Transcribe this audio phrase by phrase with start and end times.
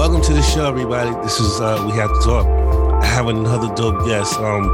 [0.00, 1.10] Welcome to the show, everybody.
[1.22, 2.46] This is uh, We Have to Talk.
[3.02, 4.64] I have another dope guest, um,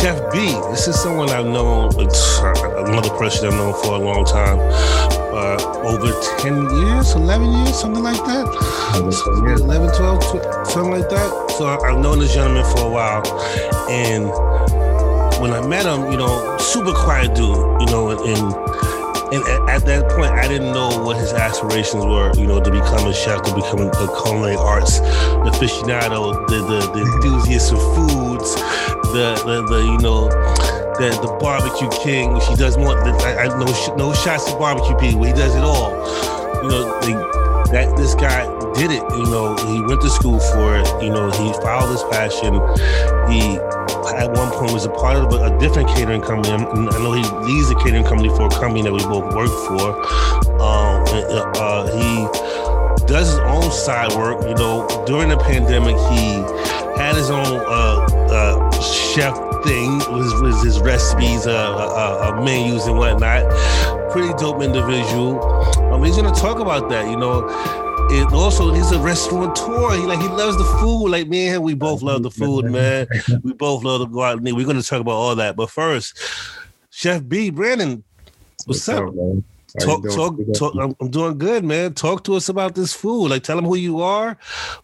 [0.00, 0.46] Chef B.
[0.70, 4.58] This is someone I've known, uh, another person I've known for a long time,
[5.30, 8.46] uh, over 10 years, 11 years, something like that.
[9.60, 10.24] 11, 12,
[10.66, 11.50] something like that.
[11.58, 13.22] So I've known this gentleman for a while.
[13.90, 14.24] And
[15.42, 18.69] when I met him, you know, super quiet dude, you know, and, and
[19.32, 23.06] and at that point, I didn't know what his aspirations were, you know, to become
[23.06, 24.98] a chef, to become a culinary arts
[25.46, 27.26] aficionado, the, the, the mm-hmm.
[27.26, 28.54] enthusiast of foods,
[29.14, 30.28] the, the, the you know,
[30.98, 34.58] the, the barbecue king, which he does more, the, I, I know no shots of
[34.58, 35.90] barbecue people, he does it all.
[36.62, 40.76] You know, the, that this guy did it, you know, he went to school for
[40.76, 42.54] it, you know, he followed his passion,
[43.30, 43.58] he
[44.20, 46.52] at one point was a part of a, a different catering company.
[46.52, 49.96] I know he leads a catering company for a company that we both work for.
[50.60, 54.42] Um, uh, uh, he does his own side work.
[54.46, 56.34] You know, during the pandemic, he
[57.00, 63.48] had his own uh, uh chef thing with, his recipes, uh, uh, menus, and whatnot.
[64.12, 65.42] Pretty dope individual.
[65.92, 67.08] Um, he's gonna talk about that.
[67.08, 69.92] You know and also he's a restaurateur.
[69.92, 71.08] He like he loves the food.
[71.08, 73.06] Like me and him, we both love the food, man.
[73.42, 74.52] we both love to go out and eat.
[74.52, 75.56] We're gonna talk about all that.
[75.56, 76.18] But first,
[76.90, 78.02] Chef B, Brandon,
[78.66, 79.08] what's, what's up?
[79.08, 79.44] up
[79.78, 80.74] talk, talk, talk.
[80.74, 81.94] I'm, I'm, doing good, man.
[81.94, 83.28] Talk to us about this food.
[83.28, 84.36] Like, tell them who you are.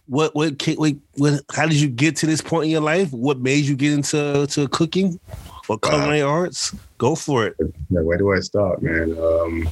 [0.07, 3.11] What, what, what, what how did you get to this point in your life?
[3.11, 5.19] What made you get into to cooking
[5.67, 6.29] or culinary wow.
[6.29, 6.73] arts?
[6.97, 7.55] Go for it.
[7.89, 9.17] Yeah, where do I start, man?
[9.19, 9.69] Um,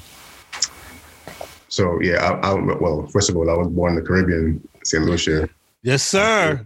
[1.75, 5.03] so yeah, I, I, well, first of all, I was born in the Caribbean, St.
[5.03, 5.49] Lucia.
[5.83, 6.65] Yes, sir.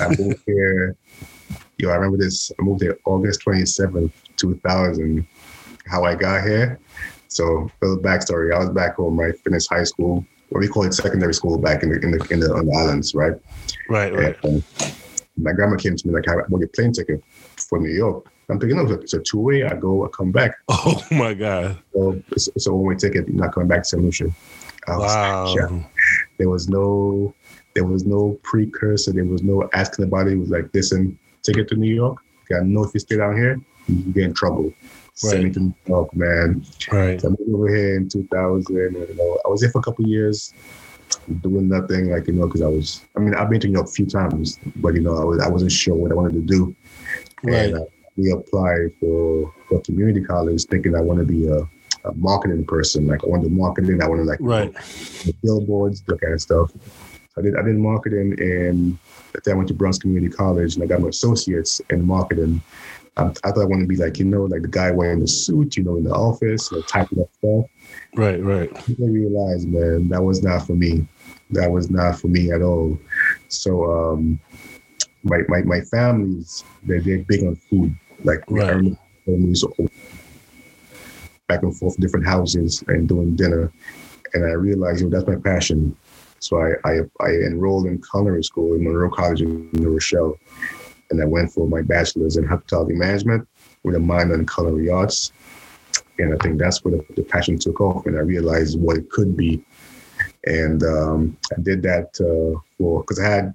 [0.00, 0.96] I moved here.
[1.78, 2.50] Yo, I remember this.
[2.58, 5.24] I moved here August twenty seventh, two thousand.
[5.86, 6.80] How I got here.
[7.28, 9.38] So, for the backstory, I was back home, right?
[9.38, 10.26] Finished high school.
[10.48, 12.76] What we call it secondary school back in the in the, in the on the
[12.76, 13.34] islands, right?
[13.88, 14.36] Right, right.
[14.42, 14.90] And, um,
[15.36, 17.22] my grandma came to me like, "I want a plane ticket
[17.56, 19.64] for New York." I'm thinking, no, it's a two way.
[19.64, 20.56] I go, I come back.
[20.70, 21.78] Oh my god!
[21.92, 23.28] So it's, it's a one way ticket.
[23.28, 24.02] You're not coming back to St.
[24.02, 24.30] Lucia.
[24.88, 25.54] wow.
[25.54, 25.84] Like,
[26.38, 27.34] there was no,
[27.74, 29.12] there was no precursor.
[29.12, 30.32] There was no asking about it.
[30.32, 32.18] It was like, listen, ticket to New York.
[32.52, 34.64] I know if you stay down here, you get in trouble.
[34.64, 34.74] Right.
[35.14, 36.64] Send me to New York, man.
[36.90, 37.20] Right.
[37.20, 38.76] So I moved over here in 2000.
[38.76, 40.52] And, you know, I was there for a couple years
[41.42, 43.04] doing nothing, like you know, because I was.
[43.16, 45.40] I mean, I've been to New York a few times, but you know, I was
[45.40, 46.74] I wasn't sure what I wanted to do.
[47.42, 47.66] Right.
[47.66, 47.84] And, uh,
[48.20, 51.58] we applied for, for community college thinking I want to be a,
[52.08, 53.06] a marketing person.
[53.06, 54.02] Like I want to do marketing.
[54.02, 54.72] I want to like right.
[55.24, 56.70] You know, billboards, that kind of stuff.
[57.38, 58.98] I did I did marketing and
[59.44, 62.60] then I went to Bronx Community College and I got my associates in marketing.
[63.16, 65.28] I, I thought I wanted to be like, you know, like the guy wearing the
[65.28, 67.64] suit, you know, in the office, know, typing up stuff.
[68.14, 68.70] Right, right.
[68.76, 71.06] I realized, man, that was not for me.
[71.50, 72.98] That was not for me at all.
[73.48, 74.40] So um,
[75.22, 77.94] my, my, my families, they're, they're big on food.
[78.24, 78.96] Like right.
[79.24, 79.64] families
[81.50, 83.72] back and forth different houses and doing dinner.
[84.34, 85.96] And I realized, you know, that's my passion.
[86.38, 90.36] So I, I, I enrolled in culinary school in Monroe College in New Rochelle.
[91.10, 93.48] And I went for my bachelor's in hospitality management
[93.82, 95.32] with a minor in culinary arts.
[96.18, 98.06] And I think that's where the, the passion took off.
[98.06, 99.64] And I realized what it could be.
[100.46, 103.54] And um, I did that uh, for, because I had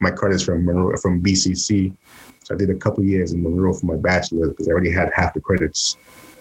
[0.00, 1.96] my credits from Monroe, from BCC.
[2.44, 5.10] So I did a couple years in Monroe for my bachelor's because I already had
[5.14, 5.96] half the credits.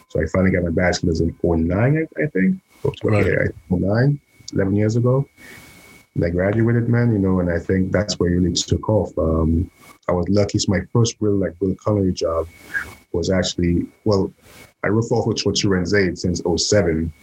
[0.09, 2.59] So I finally got my bachelor's in 09, I, I think.
[3.03, 3.51] Right.
[3.69, 4.19] 09,
[4.53, 5.25] 11 years ago.
[6.15, 9.17] And I graduated, man, you know, and I think that's where it really took off.
[9.17, 9.71] Um,
[10.09, 10.59] I was lucky.
[10.59, 12.47] So my first real, like, real culinary job
[13.13, 14.33] was actually, well,
[14.83, 17.13] I worked for and Zaid since 07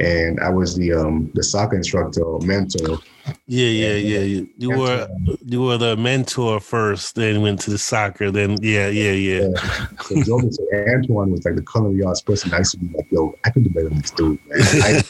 [0.00, 2.98] and I was the um the soccer instructor or mentor.
[3.46, 4.20] Yeah, yeah, yeah.
[4.20, 5.08] You, you were
[5.44, 9.48] you were the mentor first, then went to the soccer, then yeah, yeah, yeah.
[9.52, 9.86] yeah.
[10.00, 12.52] So, Jordan, so Antoine was like the culinary arts person.
[12.54, 14.38] I used to be like, yo, I can do better than this dude.
[14.54, 15.02] I,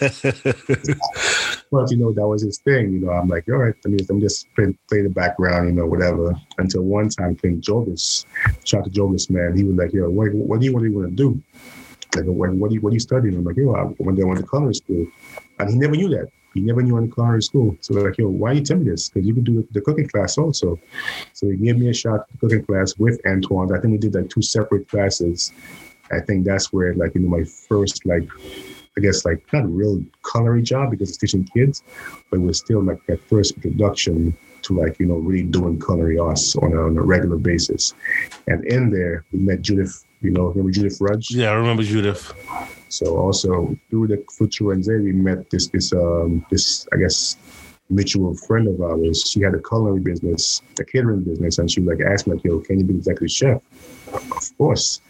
[1.70, 2.92] but you know, that was his thing.
[2.92, 5.68] You know, I'm like, all right, let me, let me just play, play the background,
[5.68, 6.34] you know, whatever.
[6.58, 8.26] Until one time, King Jovis,
[8.64, 9.56] shout out to Jovis, man.
[9.56, 11.42] He was like, yo, what, what do you what do you want to do?
[12.14, 13.34] Like, what, what, are you, what are you studying?
[13.36, 15.06] I'm like, yo, I went there, went to culinary school.
[15.58, 16.28] And he never knew that.
[16.54, 17.76] He never knew I went to culinary school.
[17.80, 19.08] So like, yo, why are you telling me this?
[19.08, 20.78] Because you can do the cooking class also.
[21.32, 23.72] So he gave me a shot the cooking class with Antoine.
[23.72, 25.52] I think we did like two separate classes.
[26.10, 28.28] I think that's where like, you know, my first like,
[28.96, 31.84] I guess like not a real culinary job because it's teaching kids,
[32.30, 36.18] but it was still like that first introduction to like, you know, really doing culinary
[36.18, 37.94] arts on a, on a regular basis.
[38.48, 41.30] And in there, we met Judith you know, remember Judith Rudge?
[41.30, 42.32] Yeah, I remember Judith.
[42.88, 47.36] So also through the Future and we met this this um this I guess
[47.88, 52.00] mutual friend of ours, she had a culinary business, a catering business, and she like
[52.00, 53.62] asked me like, "Yo, can you be the executive chef?"
[54.12, 55.00] Of course.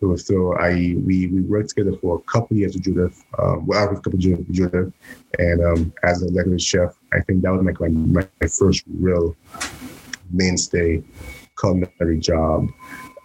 [0.00, 3.24] So, so I we we worked together for a couple years with Judith.
[3.38, 4.92] Um, well, I was a couple years with Judith,
[5.38, 9.36] and um, as an executive chef, I think that was like my, my first real
[10.30, 11.02] mainstay
[11.58, 12.68] culinary job.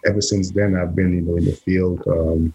[0.06, 2.02] Ever since then, I've been you know in the field.
[2.06, 2.54] Um,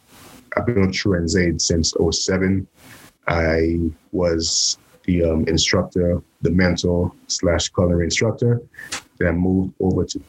[0.57, 2.67] I've been on True and Zaid since 07.
[3.27, 3.79] I
[4.11, 8.61] was the um, instructor, the mentor slash culinary instructor.
[9.17, 10.21] Then I moved over to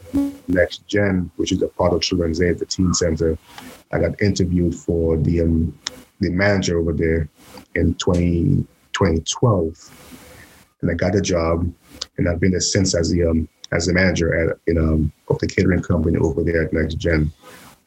[0.49, 3.37] Next Gen, which is a part of and Zaid, the teen center.
[3.93, 5.79] I got interviewed for the um,
[6.21, 7.29] the manager over there
[7.75, 10.27] in 20, 2012,
[10.81, 11.71] and I got the job,
[12.17, 15.39] and I've been there since as the um, as the manager at in um, of
[15.39, 17.33] the catering company over there at Next Gen.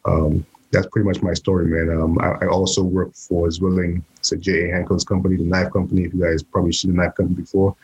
[0.06, 1.96] Um, that's pretty much my story, man.
[2.00, 4.68] Um, I, I, also work for Zwilling, it's a J.A.
[4.72, 6.04] Henckels company, the knife company.
[6.04, 7.76] If you guys probably seen the knife company before,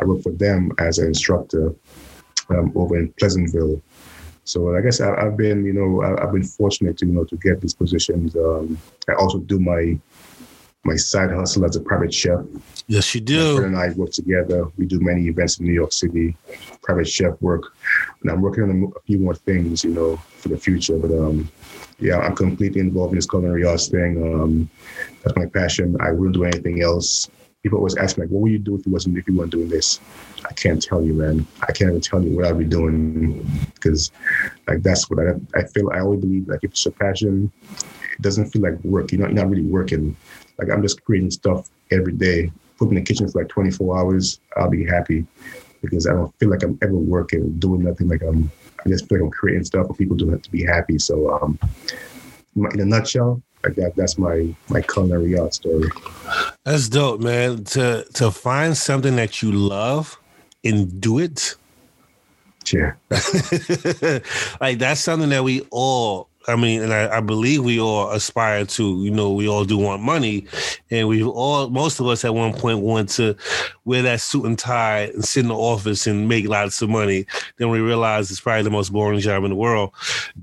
[0.00, 1.74] I work for them as an instructor
[2.50, 3.82] um, over in Pleasantville.
[4.44, 7.24] So I guess I, have been, you know, I, have been fortunate to, you know,
[7.24, 8.36] to get these positions.
[8.36, 8.78] Um,
[9.08, 9.98] I also do my
[10.84, 12.40] my side hustle as a private chef.
[12.86, 13.54] Yes, you do.
[13.54, 14.66] My friend and I work together.
[14.78, 16.36] We do many events in New York City,
[16.82, 17.74] private chef work,
[18.22, 20.96] and I'm working on a few more things, you know, for the future.
[20.96, 21.50] But um,
[21.98, 24.22] yeah, I'm completely involved in this culinary arts thing.
[24.22, 24.70] Um,
[25.22, 25.96] that's my passion.
[26.00, 27.28] I wouldn't do anything else.
[27.62, 29.52] People always ask me like, "What would you do if you wasn't if you weren't
[29.52, 30.00] doing this?"
[30.48, 31.46] I can't tell you, man.
[31.60, 34.10] I can't even tell you what I'd be doing because,
[34.66, 35.90] like, that's what I I feel.
[35.92, 37.52] I always believe like if it's a passion,
[38.20, 39.10] it doesn't feel like work.
[39.12, 40.14] You're not you're not really working.
[40.58, 42.52] Like I'm just creating stuff every day.
[42.78, 44.40] Put me in the kitchen for like 24 hours.
[44.58, 45.26] I'll be happy
[45.80, 48.08] because I don't feel like I'm ever working, doing nothing.
[48.08, 48.50] Like I'm
[48.84, 50.98] I just feel like I'm creating stuff for people to have to be happy.
[50.98, 51.58] So, um,
[52.56, 55.88] in a nutshell, like that, that's my my culinary art story.
[56.64, 57.64] That's dope, man.
[57.64, 60.18] To to find something that you love
[60.62, 61.56] and do it.
[62.70, 62.92] Yeah.
[64.60, 68.64] like that's something that we all I mean, and I, I, believe we all aspire
[68.64, 70.46] to, you know, we all do want money.
[70.90, 73.36] And we all, most of us at one point want to
[73.84, 77.26] wear that suit and tie and sit in the office and make lots of money.
[77.58, 79.92] Then we realize it's probably the most boring job in the world.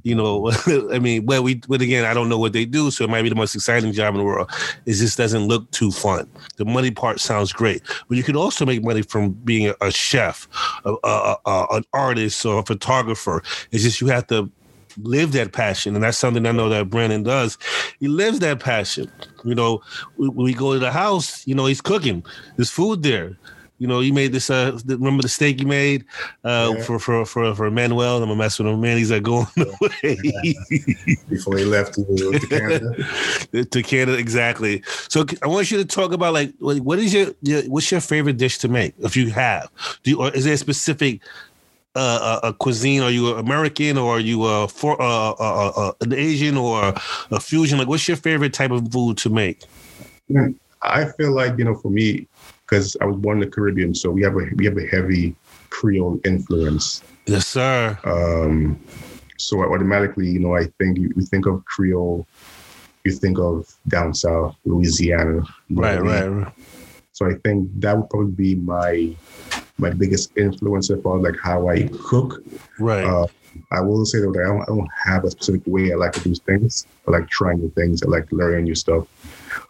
[0.03, 0.51] You know,
[0.91, 2.91] I mean, well, we, but again, I don't know what they do.
[2.91, 4.51] So it might be the most exciting job in the world.
[4.85, 6.29] It just doesn't look too fun.
[6.57, 9.91] The money part sounds great, but you could also make money from being a, a
[9.91, 10.47] chef,
[10.85, 13.41] a, a, an artist, or a photographer.
[13.71, 14.51] It's just you have to
[15.01, 17.57] live that passion, and that's something I know that Brandon does.
[17.99, 19.11] He lives that passion.
[19.44, 19.81] You know,
[20.17, 22.25] when we go to the house, you know, he's cooking.
[22.55, 23.38] There's food there.
[23.79, 24.49] You know, you made this.
[24.49, 26.03] Uh, remember the steak you made
[26.44, 26.83] uh, yeah.
[26.83, 28.17] for for for for Manuel.
[28.17, 28.81] I'm gonna mess with him.
[28.81, 30.55] Man, he's like going away
[31.29, 33.65] before he left to, to Canada.
[33.65, 34.81] to Canada, exactly.
[35.09, 38.38] So I want you to talk about like what is your, your what's your favorite
[38.38, 39.69] dish to make if you have?
[40.01, 41.21] Do you, or is there a specific
[41.97, 43.01] uh, a, cuisine?
[43.01, 46.94] Are you American or are you a for uh, uh, uh, an Asian or
[47.31, 47.77] a fusion?
[47.77, 49.63] Like, what's your favorite type of food to make?
[50.81, 52.27] I feel like you know, for me,
[52.65, 55.35] because I was born in the Caribbean, so we have a we have a heavy
[55.69, 57.01] Creole influence.
[57.25, 57.97] Yes, sir.
[58.03, 58.79] Um,
[59.38, 62.27] so automatically, you know, I think you, you think of Creole,
[63.03, 65.41] you think of down south, Louisiana.
[65.69, 66.53] Right, right, right.
[67.12, 69.15] So I think that would probably be my
[69.77, 72.43] my biggest influence as far as like how I cook.
[72.79, 73.05] Right.
[73.05, 73.27] Uh,
[73.72, 76.22] I will say that I don't, I don't, have a specific way I like to
[76.22, 76.86] do things.
[77.07, 78.03] I like trying new things.
[78.03, 79.07] I like learning new stuff.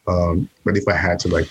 [0.08, 1.48] Um, but if I had to like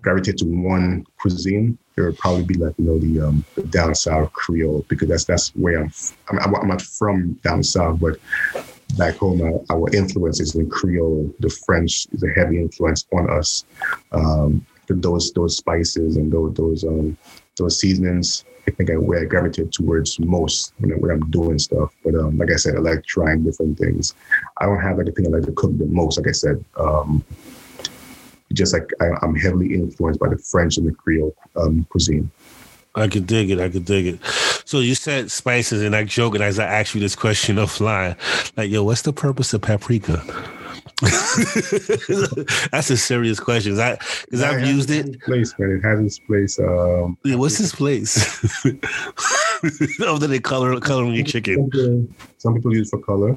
[0.00, 3.94] gravitate to one cuisine, it would probably be like you know the, um, the down
[3.94, 5.92] south Creole because that's that's where I'm.
[6.28, 8.18] I'm, I'm not from down south, but
[8.96, 11.32] back home, our, our influence is in Creole.
[11.40, 13.64] The French is a heavy influence on us.
[14.12, 17.16] Um, those those spices and those those um
[17.56, 21.58] those seasonings, I think I where I gravitate towards most you know, when I'm doing
[21.58, 21.94] stuff.
[22.04, 24.14] But um, like I said, I like trying different things.
[24.58, 26.18] I don't have like a thing I like to cook the most.
[26.18, 27.24] Like I said, um,
[28.52, 32.30] just like I, am heavily influenced by the French and the Creole um, cuisine.
[32.94, 33.60] I could dig it.
[33.60, 34.24] I could dig it.
[34.64, 38.16] So you said spices, and I joking as I asked you this question offline,
[38.56, 40.24] like, yo, what's the purpose of paprika?
[41.02, 43.78] That's a serious question.
[43.78, 45.20] I because I've used it.
[45.20, 45.72] Place, man.
[45.72, 46.58] It has its place.
[46.58, 48.16] Um, yeah, what's this place?
[50.00, 51.70] Other than color coloring your chicken.
[52.38, 53.36] Some people, use it for color.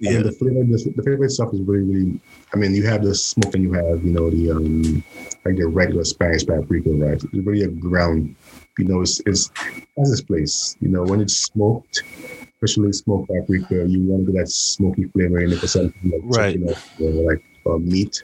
[0.00, 0.22] Yeah.
[0.22, 2.20] the flavor, the, the flavor stuff is really, really.
[2.54, 5.04] I mean, you have the smoke and you have, you know, the um,
[5.44, 7.22] like the regular Spanish paprika, right?
[7.22, 8.34] It's really a ground.
[8.78, 9.50] You know, it's, it's
[9.98, 10.74] has this place.
[10.80, 12.02] You know, when it's smoked,
[12.60, 16.20] especially smoked paprika, you want to get that smoky flavor in it for something like
[16.24, 16.52] right.
[16.54, 18.22] chicken or, like uh, meat.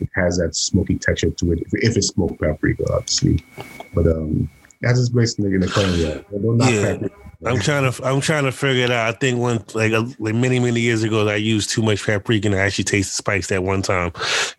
[0.00, 1.60] it has that smoky texture to it.
[1.60, 3.44] If, if it's smoked paprika, obviously,
[3.92, 4.48] but um,
[4.80, 7.00] that's just basically in the culinary.
[7.00, 7.08] Yeah.
[7.46, 9.14] I'm trying to I'm trying to figure it out.
[9.14, 12.48] I think one like uh, like many many years ago, I used too much paprika
[12.48, 14.12] and I actually tasted spice that one time.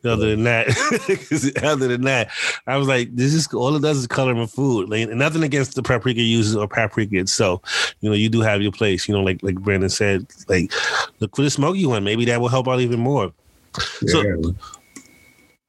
[0.03, 0.67] Other than that,
[1.63, 2.29] other than that,
[2.67, 4.89] I was like, this is all it does is color my food.
[4.89, 7.95] Like nothing against the paprika uses or paprika itself.
[8.01, 9.07] You know, you do have your place.
[9.07, 10.71] You know, like like Brandon said, like
[11.19, 12.03] look for the smoky one.
[12.03, 13.31] Maybe that will help out even more.
[14.01, 14.07] Yeah.
[14.11, 14.55] So,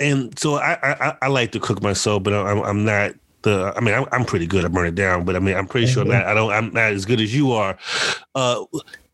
[0.00, 3.72] and so I, I I like to cook myself, but I'm I'm not the.
[3.76, 5.86] I mean, I'm, I'm pretty good at burning it down, but I mean, I'm pretty
[5.86, 5.94] mm-hmm.
[5.94, 6.52] sure that I don't.
[6.52, 7.76] I'm not as good as you are.
[8.34, 8.64] Uh,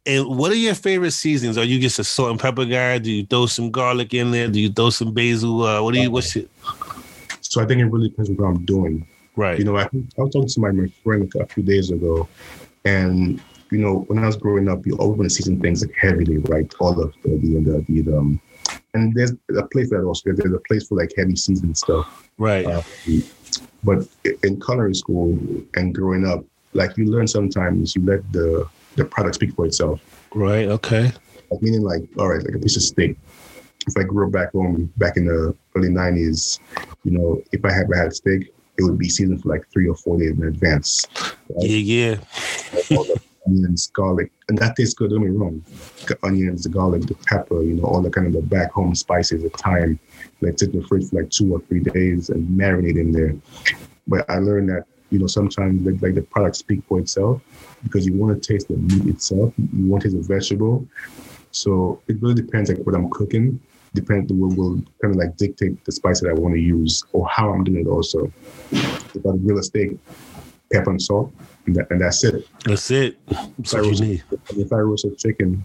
[0.04, 1.56] and what are your favorite seasons?
[1.56, 2.98] Are you just a salt and pepper guy?
[2.98, 4.48] Do you throw some garlic in there?
[4.48, 5.62] Do you throw some basil?
[5.62, 6.10] Uh, what do you?
[6.10, 6.50] What's it?
[7.40, 9.06] So I think it really depends on what I'm doing.
[9.36, 9.58] Right.
[9.58, 12.28] You know, I, I was talking to my, my friend a few days ago,
[12.84, 15.94] and you know, when I was growing up, you always want to season things like
[15.96, 16.72] heavily, right?
[16.80, 18.40] All of the the the, the um,
[18.94, 20.32] and there's a place for that also.
[20.32, 22.28] There's a place for like heavy season stuff.
[22.38, 22.66] Right.
[22.66, 22.82] Uh,
[23.84, 24.06] but
[24.42, 25.38] in culinary school
[25.74, 30.00] and growing up, like you learn sometimes you let the the product speak for itself.
[30.34, 30.68] Right.
[30.68, 31.12] Okay.
[31.50, 33.16] Like meaning like, all right, like a piece of steak.
[33.86, 36.60] If I grew up back home back in the early nineties,
[37.04, 39.96] you know, if I had a steak, it would be seasoned for like three or
[39.96, 41.06] four days in advance.
[41.48, 41.68] Right?
[41.68, 42.16] Yeah,
[42.90, 43.04] yeah.
[43.46, 45.10] Onions, garlic, and that tastes good.
[45.10, 45.62] Don't me wrong.
[46.06, 48.94] The onions, the garlic, the pepper, you know, all the kind of the back home
[48.94, 49.98] spices, the thyme
[50.40, 53.34] like sit in the fridge for like two or three days and marinate in there.
[54.06, 57.42] But I learned that you know sometimes like, like the product speak for itself
[57.82, 59.52] because you want to taste the meat itself.
[59.56, 60.86] You want to taste the vegetable.
[61.50, 63.60] So it really depends like what I'm cooking.
[63.94, 67.28] Depends will will kind of like dictate the spice that I want to use or
[67.28, 67.88] how I'm doing it.
[67.88, 68.32] Also,
[68.70, 69.98] if I grill a steak,
[70.72, 71.30] pepper and salt,
[71.66, 72.48] and, that, and that's it.
[72.64, 73.18] That's it.
[73.28, 75.64] That's if, I roast, if I roast a chicken,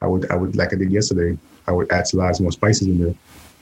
[0.00, 1.38] I would I would like I did yesterday.
[1.66, 3.14] I would add lots more spices in there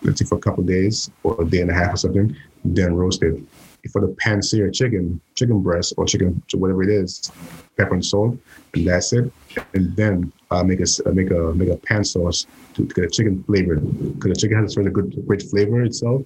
[0.02, 2.94] let's say for a couple days or a day and a half or something, then
[2.94, 3.40] roast it.
[3.88, 7.30] For the pan-seared chicken, chicken breast or chicken, whatever it is,
[7.76, 8.36] pepper and salt,
[8.74, 9.32] and that's it.
[9.74, 13.10] And then uh, make a make a make a pan sauce to, to get the
[13.10, 13.82] chicken flavored
[14.14, 16.22] because the chicken has a really good rich flavor itself.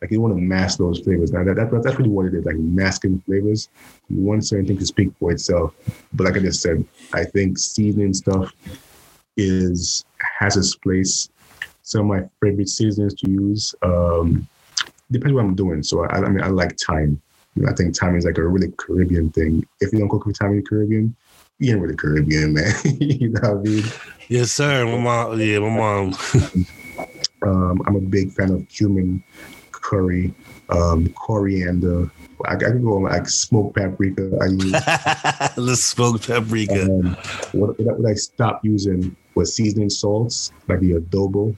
[0.00, 1.32] Like you want to mask those flavors.
[1.32, 3.68] Now that, that that's really what it is, like masking flavors.
[4.08, 5.74] You want certain thing to speak for itself.
[6.12, 8.52] But like I just said, I think seasoning stuff
[9.36, 10.04] is
[10.38, 11.30] has its place
[11.82, 13.74] some of my favorite seasonings to use.
[13.82, 14.48] Um,
[15.12, 15.82] depends what I'm doing.
[15.82, 17.20] So I, I mean, I like thyme.
[17.54, 19.66] You know, I think thyme is like a really Caribbean thing.
[19.80, 21.14] If you don't cook with thyme in the Caribbean,
[21.58, 22.74] you ain't really Caribbean, man.
[23.00, 23.84] you know what I mean?
[24.28, 24.84] Yes, sir.
[24.86, 26.14] My mom, yeah, my mom.
[27.42, 29.22] um, I'm a big fan of cumin,
[29.70, 30.34] curry,
[30.70, 32.10] um, coriander.
[32.46, 34.36] I, I can go on like smoked paprika.
[34.40, 34.72] I use
[35.56, 36.84] the smoked paprika.
[36.84, 37.16] Um,
[37.52, 41.54] what, what I stopped using with seasoning salts, like the adobo.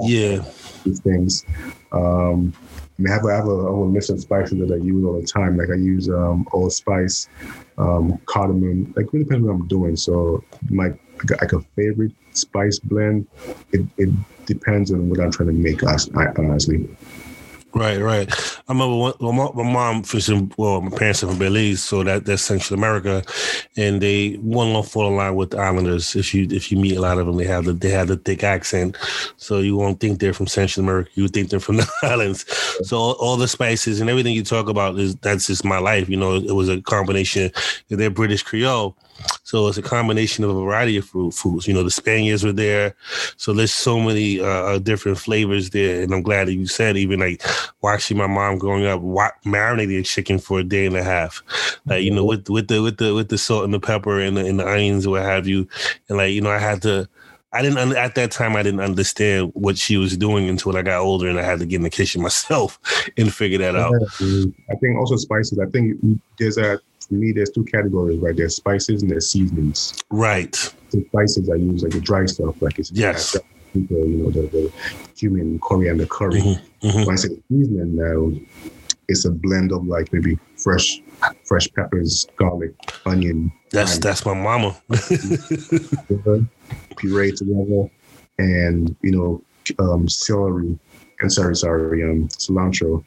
[0.00, 0.44] yeah.
[0.84, 1.44] These things.
[1.92, 2.52] Um,
[3.00, 5.26] I mean, I have, have a, whole list of spices that I use all the
[5.26, 5.56] time.
[5.56, 7.28] Like I use um, allspice,
[7.78, 8.92] um, cardamom.
[8.94, 9.96] Like really depends on what I'm doing.
[9.96, 10.92] So my
[11.40, 13.26] like a favorite spice blend.
[13.72, 14.10] It, it
[14.44, 15.82] depends on what I'm trying to make.
[15.82, 16.88] Honestly.
[17.72, 18.28] Right, right.
[18.68, 19.14] I remember one,
[19.54, 20.52] my, mom fishing.
[20.56, 23.22] Well, my parents are from Belize, so that that's Central America,
[23.76, 26.16] and they one long fall in line with the Islanders.
[26.16, 28.16] If you if you meet a lot of them, they have the they have the
[28.16, 28.96] thick accent,
[29.36, 31.10] so you won't think they're from Central America.
[31.14, 32.44] You think they're from the islands.
[32.82, 36.08] So all, all, the spices and everything you talk about is that's just my life.
[36.08, 37.52] You know, it was a combination.
[37.88, 38.96] They're British Creole,
[39.42, 41.66] so it's a combination of a variety of food, foods.
[41.66, 42.94] You know, the Spaniards were there,
[43.36, 46.02] so there's so many uh, uh, different flavors there.
[46.02, 47.42] And I'm glad that you said even like
[47.80, 51.42] watching my mom growing up wa- marinating chicken for a day and a half,
[51.86, 54.36] like you know with with the with the with the salt and the pepper and
[54.36, 55.68] the, and the onions or what have you,
[56.08, 57.08] and like you know I had to.
[57.52, 58.54] I didn't at that time.
[58.54, 61.66] I didn't understand what she was doing until I got older, and I had to
[61.66, 62.78] get in the kitchen myself
[63.16, 63.92] and figure that out.
[64.70, 65.58] I think also spices.
[65.58, 65.98] I think
[66.38, 68.36] there's a for me, there's two categories, right?
[68.36, 70.00] There's spices and there's seasonings.
[70.10, 70.52] Right.
[70.92, 73.36] The spices I use, like the dry stuff, like it's yes.
[73.74, 74.72] You know, the, the
[75.16, 76.40] cumin, coriander, curry.
[76.40, 76.86] Mm-hmm.
[76.86, 77.04] Mm-hmm.
[77.04, 78.32] When I say seasoning now,
[79.08, 81.02] it's a blend of like maybe fresh,
[81.44, 82.74] fresh peppers, garlic,
[83.06, 83.52] onion.
[83.72, 84.80] That's that's my mama.
[86.96, 87.90] puree together,
[88.38, 89.42] and you know,
[89.80, 90.78] um, celery
[91.20, 93.04] and sorry, sorry, um, cilantro,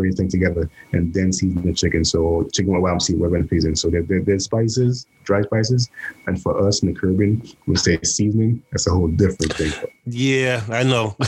[0.00, 2.04] everything together and then season the chicken.
[2.04, 3.76] So chicken with YMC, we're going to season.
[3.76, 5.90] So there, there, there's spices dry spices,
[6.26, 8.62] and for us in the Caribbean, we say seasoning.
[8.70, 9.72] That's a whole different thing.
[10.06, 11.16] Yeah, I know.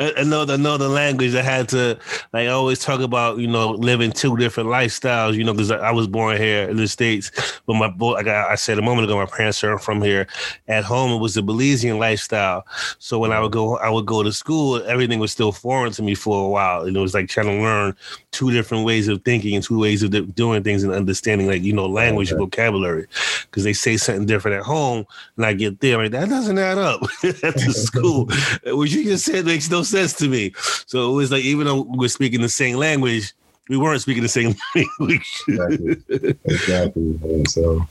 [0.00, 0.44] I know.
[0.44, 1.34] Know the language.
[1.36, 1.98] I had to
[2.32, 5.34] like I always talk about you know living two different lifestyles.
[5.34, 7.30] You know, because I, was born here in the states,
[7.66, 10.26] but my boy, like I, I said a moment ago, my parents are from here.
[10.66, 12.66] At home, it was the Belizean lifestyle.
[12.98, 14.82] So when I would go, I would go to school.
[14.84, 17.62] Everything was still foreign to me for a while, and it was like trying to
[17.62, 17.94] learn
[18.32, 21.72] two different ways of thinking and two ways of doing things and understanding, like you
[21.72, 22.38] know, language okay.
[22.38, 23.06] vocabulary.
[23.42, 26.78] Because they say something different at home, and I get there, like that doesn't add
[26.78, 27.02] up.
[27.24, 28.26] at the school.
[28.74, 30.52] What you just said makes no sense to me.
[30.86, 33.32] So it was like, even though we're speaking the same language,
[33.68, 35.42] we weren't speaking the same language.
[35.48, 35.96] exactly.
[36.44, 37.44] Exactly.
[37.48, 37.86] So,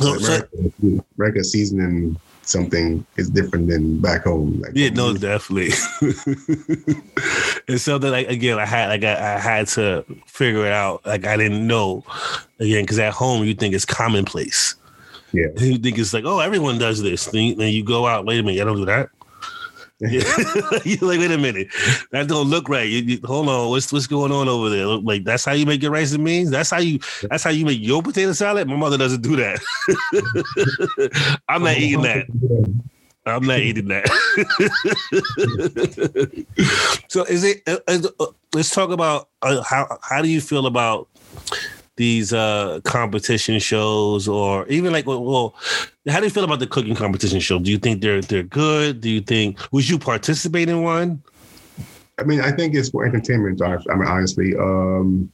[0.00, 0.48] so, America,
[1.16, 4.60] America seasoning something is different than back home.
[4.60, 5.70] Like yeah, no, definitely.
[7.68, 11.04] and so that like again, I had like I, I, had to figure it out.
[11.06, 12.04] Like I didn't know
[12.58, 14.74] again because at home you think it's commonplace.
[15.32, 15.46] Yeah.
[15.46, 17.26] And you think it's like, oh, everyone does this.
[17.26, 19.10] Then you, then you go out, wait a minute, I don't do that.
[20.02, 20.22] Yeah.
[20.84, 21.68] You're like, wait a minute,
[22.10, 22.88] that don't look right.
[22.88, 24.86] You, you, hold on, what's what's going on over there?
[24.86, 26.50] Like that's how you make your rice and beans.
[26.50, 26.98] That's how you
[27.30, 28.66] that's how you make your potato salad.
[28.66, 29.60] My mother doesn't do that.
[31.48, 32.26] I'm not eating that.
[33.24, 34.08] I'm not eating that.
[37.08, 37.62] so is it?
[37.68, 41.08] Uh, uh, let's talk about uh, how how do you feel about
[41.96, 45.54] these uh competition shows or even like well
[46.08, 47.58] how do you feel about the cooking competition show?
[47.58, 49.00] Do you think they're they're good?
[49.00, 51.22] Do you think would you participate in one?
[52.18, 55.30] I mean i think it's for entertainment i mean honestly um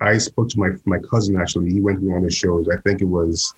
[0.00, 1.70] i spoke to my my cousin actually.
[1.70, 2.68] He went to one of the shows.
[2.68, 3.54] I think it was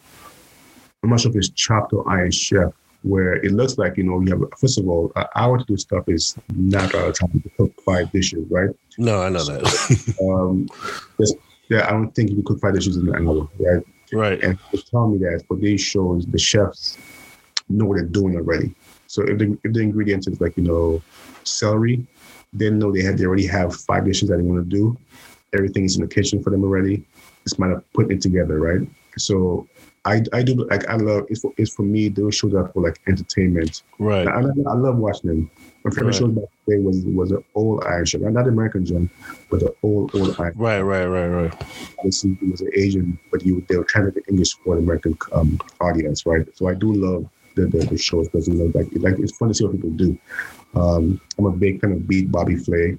[1.02, 4.20] i'm not sure if it's chopped or iron chef where it looks like you know
[4.20, 7.18] you have first of all an hour to do stuff is not a lot of
[7.18, 8.70] time to cook five dishes right?
[8.98, 10.16] No i know that.
[10.20, 10.68] Um
[11.18, 11.34] there's
[11.68, 13.82] yeah, I don't think you could find fried dishes in hour, right?
[14.12, 14.42] Right.
[14.42, 16.98] And they tell me that for these shows, the chefs
[17.68, 18.74] know what they're doing already.
[19.08, 21.02] So if the, if the ingredients is like, you know,
[21.44, 22.06] celery,
[22.52, 24.96] they know they had they already have five dishes that they want to do.
[25.54, 27.04] Everything is in the kitchen for them already.
[27.44, 28.88] It's matter of putting it together, right?
[29.18, 29.68] So
[30.04, 32.82] I, I do like I love it's for, it's for me those shows are for
[32.82, 33.82] like entertainment.
[33.98, 34.26] Right.
[34.26, 35.50] I, I love watching them.
[35.86, 36.14] My favorite right.
[36.16, 39.08] show back then was was an old Irish show, not American John,
[39.48, 40.56] but the old old Irish.
[40.56, 41.54] Right, right, right, right.
[41.98, 44.82] Obviously, it was an Asian, but you they were trying to get English for the
[44.82, 46.44] American um, audience, right?
[46.56, 49.46] So I do love the the, the shows because you know like like it's fun
[49.50, 50.18] to see what people do.
[50.74, 52.96] Um, I'm a big fan of Beat Bobby Flay.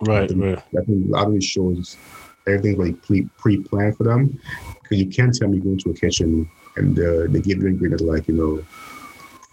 [0.00, 0.58] Right, I think, right.
[0.58, 1.98] I think a lot of these shows,
[2.46, 4.40] everything's like pre pre planned for them
[4.82, 8.02] because you can't tell me go into a kitchen and uh, they give you ingredients
[8.02, 8.64] like you know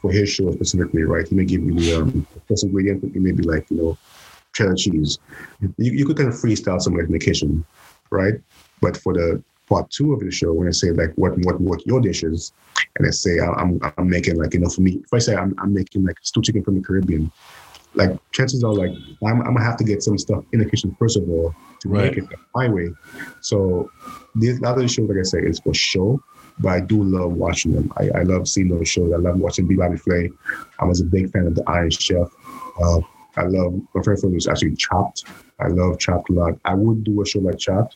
[0.01, 1.27] for his show specifically, right?
[1.27, 3.97] He may give you the um, first ingredient, it may be like, you know,
[4.53, 5.19] cheddar cheese.
[5.61, 7.65] You, you could kind of freestyle somewhere in the kitchen,
[8.09, 8.35] right?
[8.81, 11.85] But for the part two of the show, when I say like what what what
[11.85, 12.53] your dishes,
[12.97, 15.53] and I say I'm I'm making like you know for me, if I say I'm
[15.59, 17.31] I'm making like stew chicken from the Caribbean,
[17.93, 18.91] like chances are like
[19.25, 21.89] I'm, I'm gonna have to get some stuff in the kitchen first of all to
[21.89, 22.15] right.
[22.15, 22.89] make it my way.
[23.41, 23.89] So
[24.35, 26.21] these other show, like I say, is for show
[26.59, 27.91] but I do love watching them.
[27.97, 29.13] I, I love seeing those shows.
[29.13, 30.29] I love watching Beat Bobby Flay.
[30.79, 32.27] I was a big fan of the Iron Chef.
[32.81, 32.99] Uh,
[33.37, 35.25] I love my favorite film was actually Chopped.
[35.59, 36.53] I love Chopped a lot.
[36.65, 37.95] I would do a show like Chopped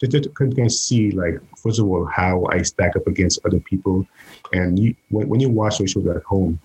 [0.00, 3.60] just to kind of see like first of all how I stack up against other
[3.60, 4.06] people,
[4.52, 6.60] and you, when, when you watch those shows at home,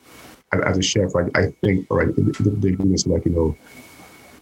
[0.51, 3.57] as a chef, I, I think all right, the, the ingredients like you know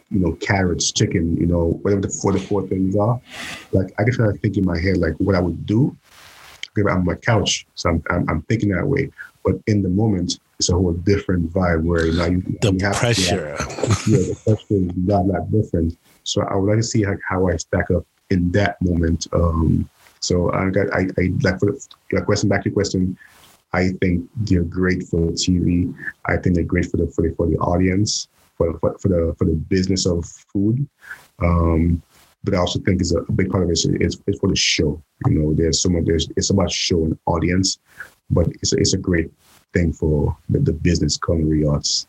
[0.09, 3.19] you know, carrots, chicken, you know, whatever the four the four things are.
[3.73, 5.95] Like I can try to think in my head like what I would do
[6.85, 9.09] I'm on my couch, so I'm, I'm, I'm, thinking that way.
[9.43, 12.95] But in the moment, it's a whole different vibe where now you, the you have
[12.95, 13.63] pressure, to,
[14.07, 15.97] yeah, the pressure is not that different.
[16.23, 19.27] So I would like to see like how I stack up in that moment.
[19.33, 21.73] Um, so I got I, I like for
[22.11, 23.17] the question back to your question.
[23.73, 25.93] I think they're great for TV.
[26.25, 29.35] I think they're great for the for the, for the audience, for, for, for the
[29.37, 30.87] for the business of food.
[31.43, 32.01] Um,
[32.47, 34.55] but I also think is a, big part of it is, is, is, for the
[34.55, 35.01] show.
[35.25, 36.05] You know, there's so much.
[36.05, 37.77] There's it's about showing audience,
[38.29, 39.29] but it's a, it's a great
[39.73, 42.07] thing for the, the business culinary arts.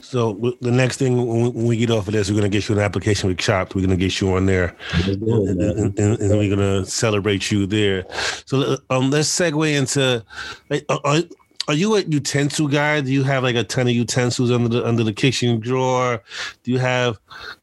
[0.00, 2.80] So the next thing when we get off of this, we're gonna get you an
[2.80, 3.76] application with Chopped.
[3.76, 8.04] We're gonna get you on there, and, and, and, and, we're gonna celebrate you there.
[8.46, 10.24] So um, let's segue into
[10.70, 11.22] like, are,
[11.68, 13.02] are you a utensil guy?
[13.02, 16.22] Do you have like a ton of utensils under the under the kitchen drawer?
[16.64, 17.18] Do you have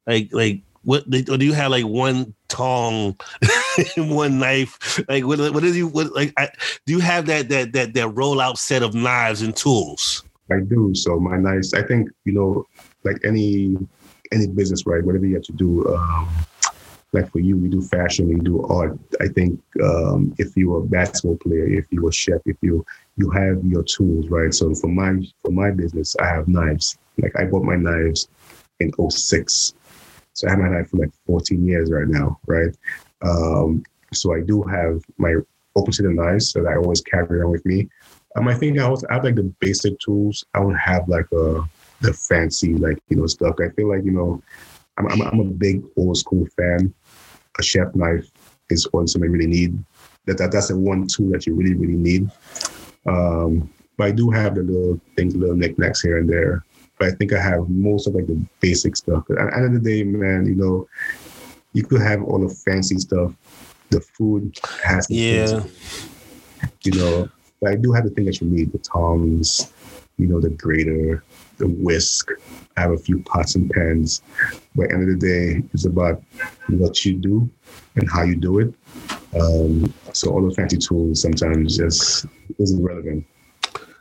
[0.06, 3.16] like like what or do you have like one tong
[3.98, 6.50] one knife like what what is you what like I,
[6.86, 10.94] do you have that that that that rollout set of knives and tools i do
[10.96, 12.66] so my knives i think you know
[13.04, 13.76] like any
[14.32, 16.30] any business right whatever you have to do um
[17.16, 19.00] like for you, you do fashion, you do art.
[19.22, 23.30] I think um, if you're a basketball player, if you're a chef, if you you
[23.32, 24.54] have your tools, right?
[24.54, 26.98] So for my for my business, I have knives.
[27.18, 28.28] Like I bought my knives
[28.82, 29.74] in 06.
[30.36, 32.76] So I have my knife for like 14 years right now, right?
[33.22, 35.36] Um, so I do have my
[35.76, 37.90] open the knives that I always carry around with me.
[38.36, 40.46] Um, I think I also have like the basic tools.
[40.54, 41.64] I don't have like a
[42.02, 43.56] the fancy like you know stuff.
[43.60, 44.42] I feel like you know
[44.98, 46.94] I'm I'm, I'm a big old school fan.
[47.58, 48.30] A chef knife
[48.70, 49.78] is always something I really need.
[50.26, 52.30] That, that that's the one tool that you really really need.
[53.06, 56.66] Um, but I do have the little things, little knickknacks here and there.
[56.98, 59.24] But I think I have most of like the basic stuff.
[59.30, 60.88] At the end of the day, man, you know,
[61.74, 63.34] you could have all the fancy stuff.
[63.90, 65.64] The food has to yeah.
[66.84, 67.30] You know,
[67.62, 69.74] but I do have the thing that you need: the tongs,
[70.18, 71.24] you know, the grater,
[71.58, 72.30] the whisk.
[72.78, 74.22] I have a few pots and pans.
[74.76, 76.22] But at the end of the day, it's about
[76.70, 77.50] what you do
[77.96, 78.74] and how you do it.
[79.40, 82.26] Um, so all the fancy tools sometimes just
[82.58, 83.26] isn't relevant.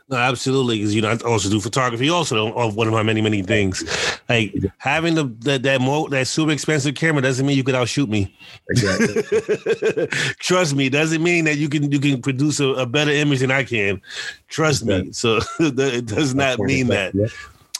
[0.07, 0.77] No, absolutely.
[0.77, 2.09] Because you know, I also do photography.
[2.09, 3.83] Also, of one of my many many things.
[4.29, 8.07] Like having the that that more that super expensive camera doesn't mean you could outshoot
[8.07, 8.35] me.
[8.69, 10.07] Exactly.
[10.39, 13.49] Trust me, doesn't mean that you can you can produce a, a better image than
[13.49, 13.99] I can.
[14.47, 15.07] Trust exactly.
[15.07, 15.11] me.
[15.13, 17.13] So it does not mean that.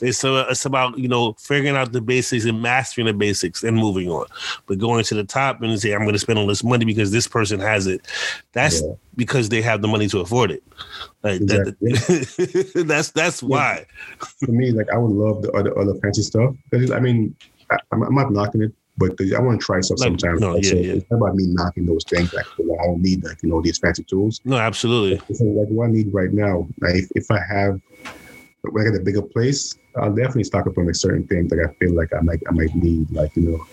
[0.02, 0.10] Yeah.
[0.10, 3.78] It's uh, it's about you know figuring out the basics and mastering the basics and
[3.78, 4.26] moving on.
[4.68, 7.12] But going to the top and say I'm going to spend all this money because
[7.12, 8.02] this person has it,
[8.54, 8.94] that's yeah.
[9.16, 10.64] because they have the money to afford it.
[11.24, 11.92] Like exactly.
[11.92, 13.48] that, that's that's yeah.
[13.48, 13.86] why.
[14.44, 16.56] For me, like I would love the other other fancy stuff.
[16.74, 17.36] I mean,
[17.72, 20.42] I, am not knocking it, but the, I want to try stuff like, sometimes.
[20.42, 20.94] No, yeah, so yeah.
[20.94, 22.34] It's not about me knocking those things.
[22.34, 24.42] Like, I don't need like you know these fancy tools.
[24.46, 25.20] No, absolutely.
[25.36, 27.82] So, like what I need right now, like if, if I have
[28.74, 31.52] when I get a bigger place, I'll definitely stock up on like certain things.
[31.52, 33.66] Like I feel like I might I might need like you know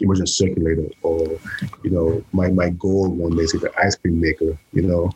[0.00, 1.38] immersion circulator or
[1.82, 5.10] you know my my goal one day is the ice cream maker you know?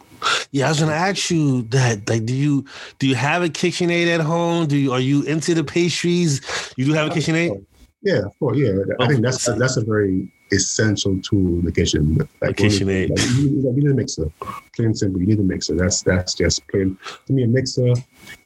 [0.50, 2.08] Yeah i was gonna ask you that.
[2.08, 2.64] Like do you
[2.98, 4.66] do you have a kitchenaid at home?
[4.66, 6.40] Do you are you into the pastries?
[6.76, 7.50] You do have a oh, kitchenaid?
[7.50, 7.64] Oh,
[8.02, 8.72] yeah of course yeah.
[9.00, 12.18] I think that's that's a very essential tool in the kitchen.
[12.40, 13.10] Like kitchenaid.
[13.10, 14.30] like, you, you, need a mixer
[14.76, 15.74] plain simple you need a mixer.
[15.74, 17.94] That's that's just plain to me a mixer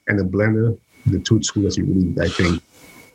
[0.08, 2.62] and a blender the two tools you need, I think.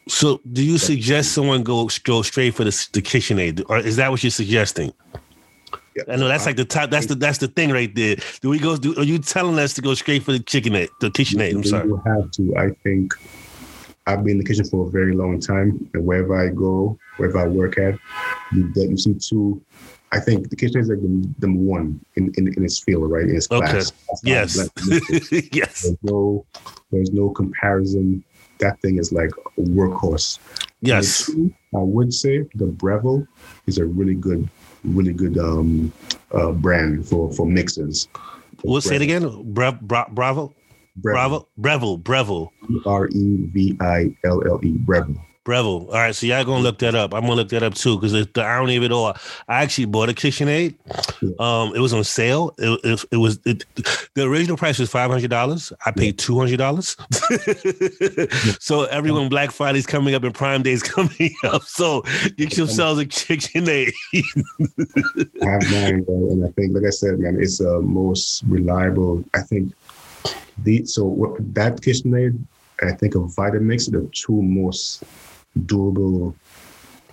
[0.08, 4.10] So, do you suggest someone go go straight for the, the KitchenAid, or is that
[4.10, 4.94] what you're suggesting?
[5.96, 6.04] Yeah.
[6.08, 6.90] I know that's like the top.
[6.90, 8.16] That's the that's the thing right there.
[8.42, 8.78] Do we go?
[8.78, 10.90] Do, are you telling us to go straight for the KitchenAid?
[11.02, 11.56] The KitchenAid.
[11.56, 11.88] I'm sorry.
[11.88, 12.56] You have to.
[12.58, 13.14] I think
[14.08, 17.40] I've been in the kitchen for a very long time, and wherever I go, wherever
[17.40, 18.00] I work at,
[18.54, 19.62] you you see two.
[20.14, 21.08] I think the kitchen is like the
[21.40, 23.24] number one in, in, in its field, right?
[23.24, 23.94] In its class.
[24.12, 24.18] Okay.
[24.24, 24.58] Yes.
[25.54, 25.84] yes.
[25.84, 26.46] There's no
[26.92, 28.24] there's no comparison.
[28.60, 30.38] That thing is like a workhorse.
[30.82, 31.30] Yes.
[31.74, 33.26] I would say the Breville
[33.66, 34.48] is a really good,
[34.84, 35.92] really good um,
[36.32, 38.08] uh, brand for for mixers.
[38.64, 39.54] We'll say it again.
[39.54, 40.54] Bra- bra- Bravo.
[40.98, 41.48] Bravo.
[41.58, 41.98] Breville.
[41.98, 42.52] Breville.
[42.86, 44.72] R E V I L L E.
[44.78, 45.16] Breville.
[45.44, 45.88] Breville.
[45.88, 47.14] All right, so y'all gonna look that up.
[47.14, 49.16] I'm gonna look that up too because the irony of it all.
[49.48, 50.76] I actually bought a KitchenAid.
[51.40, 52.54] Um, it was on sale.
[52.60, 53.66] It, it, it was it,
[54.14, 55.74] the original price was five hundred dollars.
[55.86, 56.96] I paid two hundred dollars.
[58.60, 61.64] so everyone Black Friday's coming up and Prime Day's coming up.
[61.64, 62.02] So
[62.38, 63.94] get yourselves a KitchenAid.
[65.42, 69.24] I have mine, and I think, like I said, man, it's the uh, most reliable.
[69.34, 69.74] I think
[70.60, 72.40] the so what that KitchenAid
[72.84, 75.04] I think of Vitamix, the two most
[75.66, 76.36] durable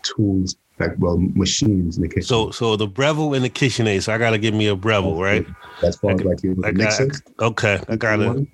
[0.03, 2.22] tools, like well, machines in the kitchen.
[2.22, 3.96] So, so the Breville and the KitchenAid.
[3.96, 4.01] Eh?
[4.01, 5.46] So I gotta give me a Breville, right?
[5.83, 7.11] As far as like your mixer.
[7.40, 8.46] Okay, I got it.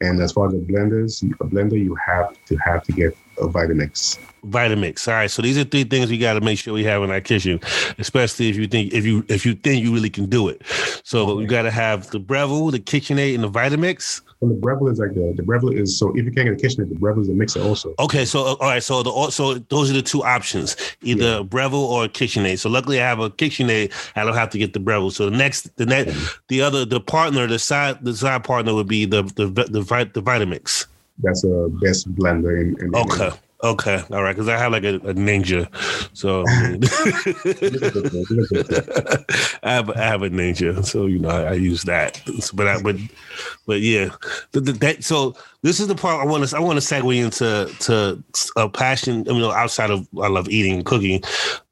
[0.00, 3.46] And as far as the blenders, a blender, you have to have to get a
[3.46, 4.18] Vitamix.
[4.46, 5.08] Vitamix.
[5.08, 5.30] All right.
[5.30, 7.60] So these are three things we got to make sure we have in our kitchen,
[7.98, 10.62] especially if you think if you if you think you really can do it.
[11.04, 11.34] So okay.
[11.34, 14.20] we got to have the Breville, the KitchenAid, and the Vitamix.
[14.48, 16.88] The Breville is like the the Breville is so if you can't get a KitchenAid,
[16.88, 17.94] the Breville is a mixer also.
[17.98, 18.24] Okay.
[18.24, 18.82] So uh, all right.
[18.82, 21.42] So the so those are the two options, either yeah.
[21.42, 22.58] Breville or KitchenAid.
[22.58, 23.92] So luckily I have a KitchenAid.
[24.16, 25.12] I don't have to get the Breville.
[25.12, 28.88] So the next the next the other the partner the side the side partner would
[28.88, 30.86] be the the the, the, the Vitamix.
[31.18, 33.28] That's a best blender in, in okay.
[33.28, 33.32] In,
[33.64, 35.66] Okay, all right, because I have like a, a ninja,
[36.12, 36.44] so
[39.62, 42.20] I have I have a ninja, so you know I, I use that.
[42.52, 42.96] But I but
[43.66, 44.10] but yeah,
[44.52, 47.16] the, the, that so this is the part I want to I want to segue
[47.16, 48.22] into to
[48.56, 49.26] a passion.
[49.30, 51.22] I mean, outside of I love eating and cooking,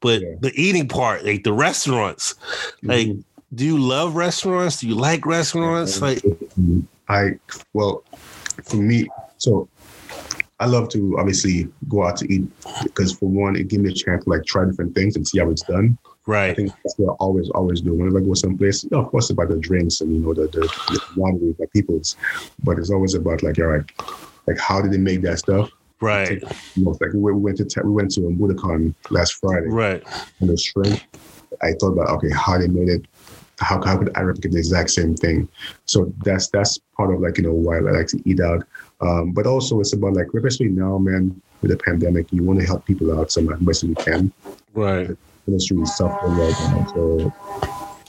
[0.00, 0.34] but yeah.
[0.40, 2.34] the eating part, like the restaurants,
[2.82, 3.08] like.
[3.08, 3.20] Mm-hmm.
[3.54, 4.80] Do you love restaurants?
[4.80, 6.00] Do you like restaurants?
[6.00, 6.24] Like,
[7.10, 7.32] I
[7.74, 8.02] well,
[8.64, 9.68] for me, so
[10.62, 12.44] I love to obviously go out to eat
[12.84, 15.40] because for one, it gives me a chance to like try different things and see
[15.40, 15.98] how it's done.
[16.24, 16.50] Right.
[16.50, 17.92] I think that's what I always, always do.
[17.94, 20.32] Whenever I go someplace, you know, of course, it's about the drinks and you know
[20.34, 22.16] the the, the winery, my people's,
[22.62, 23.84] but it's always about like, all right,
[24.46, 25.68] like how did they make that stuff?
[26.00, 26.40] Right.
[26.76, 29.66] You know, like we went, we went to te- we went to Buddakan last Friday
[29.68, 30.04] Right.
[30.38, 31.00] and the shrimp.
[31.60, 33.06] I thought about okay, how they made it.
[33.58, 35.48] How, how could I replicate the exact same thing?
[35.86, 38.62] So that's that's part of like you know why I like to eat out.
[39.02, 42.66] Um, but also it's about like especially now, man, with the pandemic, you want to
[42.66, 44.32] help people out so much as you can.
[44.74, 45.10] Right.
[45.46, 46.86] industry is suffering right now.
[46.94, 47.32] So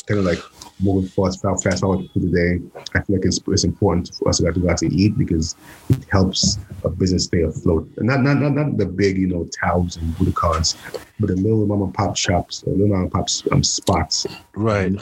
[0.07, 0.39] kind of like
[0.81, 4.51] moving fast, fast, forward to today, I feel like it's, it's important for us to
[4.51, 5.55] go out to eat because
[5.89, 7.89] it helps a business stay afloat.
[7.97, 10.75] And not not not, not the big, you know, Taos and Buddakans,
[11.19, 14.93] but the little mom and pop shops, the little mom and pop um, spots Right.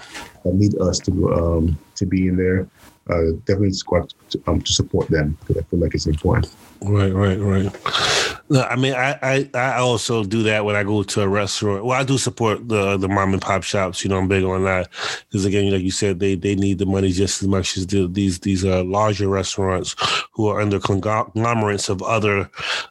[0.43, 2.67] that need us to um to be in there.
[3.09, 6.53] Uh, definitely squad to, um, to support them because I feel like it's important.
[6.83, 8.41] Right, right, right.
[8.49, 11.85] No, I mean, I, I I also do that when I go to a restaurant.
[11.85, 14.03] Well, I do support the the mom and pop shops.
[14.03, 14.89] You know, I'm big on that
[15.29, 18.07] because again, like you said, they they need the money just as much as the,
[18.07, 19.95] these these uh, larger restaurants
[20.33, 22.49] who are under conglomerates of other,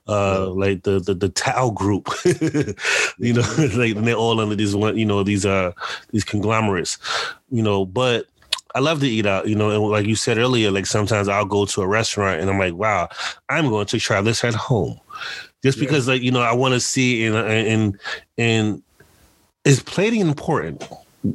[0.08, 2.08] uh, like the the, the Tao Group.
[3.18, 3.42] you know,
[3.74, 4.96] like they're all under these one.
[4.96, 5.72] You know, these uh
[6.10, 6.96] these conglomerates.
[7.50, 8.26] You know, but
[8.74, 11.44] I love to eat out, you know, and like you said earlier, like sometimes I'll
[11.44, 13.08] go to a restaurant and I'm like, wow,
[13.48, 15.00] I'm going to try this at home.
[15.62, 15.84] Just Yeah.
[15.84, 17.98] because like, you know, I want to see and and
[18.38, 18.82] and
[19.64, 20.80] is plating important,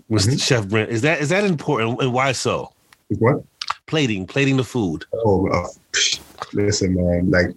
[0.10, 0.30] Mr.
[0.34, 0.42] Mhm.
[0.42, 0.90] Chef Brent?
[0.90, 2.72] Is that is that important and why so?
[3.20, 3.44] What?
[3.86, 5.06] Plating, plating the food.
[5.14, 5.68] Oh, uh,
[6.54, 7.30] listen, man.
[7.30, 7.56] Like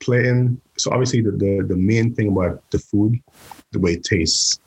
[0.00, 0.60] plating.
[0.76, 3.20] So obviously, the, the the main thing about the food,
[3.70, 4.58] the way it tastes.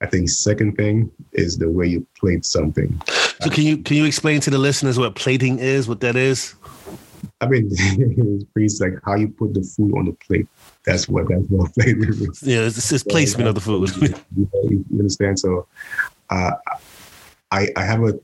[0.00, 3.00] I think second thing is the way you plate something.
[3.42, 6.54] So can you can you explain to the listeners what plating is, what that is?
[7.42, 10.46] I mean, it's pretty like how you put the food on the plate.
[10.84, 12.42] That's what that's what plating is.
[12.42, 13.90] Yeah, it's, it's placement of the food.
[14.34, 15.38] you, you understand?
[15.38, 15.66] So,
[16.30, 16.52] uh,
[17.50, 18.18] I I have a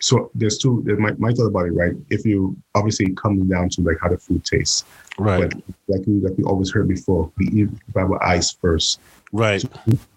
[0.00, 0.82] so there's two.
[0.84, 1.94] There's my my thought about it, right?
[2.10, 4.84] If you obviously it comes down to like how the food tastes,
[5.18, 5.54] right, but
[5.88, 9.00] like we like we always heard before, we eat by our eyes first.
[9.32, 9.64] right,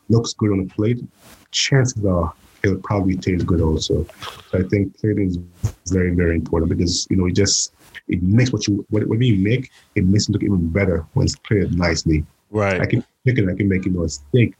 [0.09, 1.03] Looks good on the plate.
[1.51, 4.05] Chances are it'll probably taste good also.
[4.49, 5.37] So I think plating is
[5.87, 7.73] very very important because you know it just
[8.07, 11.35] it makes what you whatever you make it makes it look even better when it's
[11.37, 12.25] plated nicely.
[12.49, 12.81] Right.
[12.81, 14.55] I can chicken, I can make you know a steak.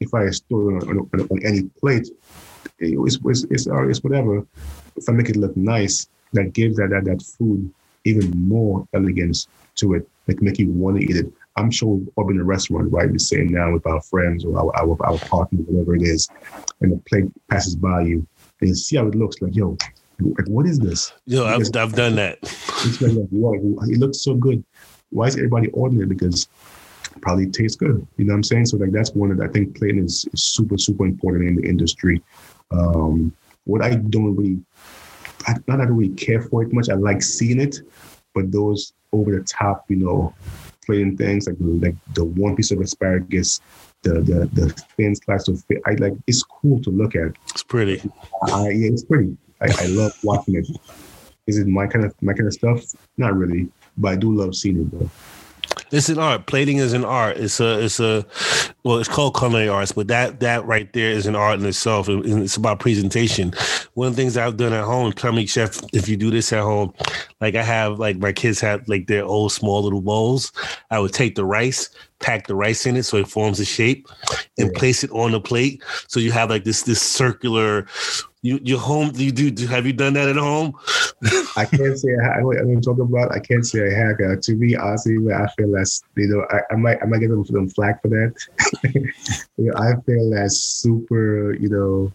[0.00, 2.08] If I store it on, on, on any plate,
[2.78, 4.46] it's, it's, it's, uh, it's whatever.
[4.96, 7.70] If I make it look nice, that gives that, that that food
[8.04, 11.32] even more elegance to it, like make you want to eat it.
[11.60, 13.10] I'm sure we've all been in a restaurant, right?
[13.10, 16.28] We're sitting down with our friends or our, our, our partner, whatever it is,
[16.80, 18.26] and the plate passes by you,
[18.60, 19.76] and you see how it looks like, yo,
[20.20, 21.12] like, what is this?
[21.26, 22.38] Yo, I've, I've done that.
[22.42, 24.62] It's like, wow, it looks so good.
[25.10, 26.08] Why is everybody ordering it?
[26.08, 26.48] Because
[27.14, 28.06] it probably tastes good.
[28.16, 28.66] You know what I'm saying?
[28.66, 31.68] So like that's one that I think plating is, is super, super important in the
[31.68, 32.22] industry.
[32.70, 34.60] Um, what I don't really,
[35.46, 36.88] I, not that I really care for it much.
[36.88, 37.80] I like seeing it,
[38.34, 40.34] but those over the top, you know,
[40.84, 43.60] plating things like like the one piece of asparagus,
[44.02, 45.78] the the the thin slice of fish.
[45.86, 47.32] I like it's cool to look at.
[47.50, 48.00] It's pretty.
[48.48, 49.36] I, yeah, it's pretty.
[49.60, 50.66] I, I love watching it.
[51.46, 52.82] Is it my kind of my kind of stuff?
[53.16, 55.10] Not really, but I do love seeing it though.
[55.92, 56.46] It's an art.
[56.46, 57.36] Plating is an art.
[57.36, 58.24] It's a it's a
[58.84, 62.08] well, it's called culinary arts, but that that right there is an art in itself.
[62.08, 63.52] and It's about presentation.
[63.94, 66.52] One of the things I've done at home, tell me, chef, if you do this
[66.52, 66.94] at home,
[67.40, 70.52] like I have like my kids have like their old small little bowls.
[70.90, 71.90] I would take the rice,
[72.20, 74.08] pack the rice in it so it forms a shape,
[74.58, 74.78] and Yeah.
[74.78, 75.82] place it on the plate.
[76.06, 77.86] So you have like this this circular.
[78.42, 79.12] You your home?
[79.16, 79.50] You do?
[79.50, 80.72] do have you done that at home?
[81.56, 83.32] I can't say I, I, I'm talking about.
[83.32, 84.16] I can't say I have.
[84.20, 86.02] Uh, to me, honestly, I feel less.
[86.16, 88.34] You know, I, I might I might give them them flack for that.
[88.94, 89.12] you
[89.58, 91.54] know, I feel that's super.
[91.54, 92.12] You know,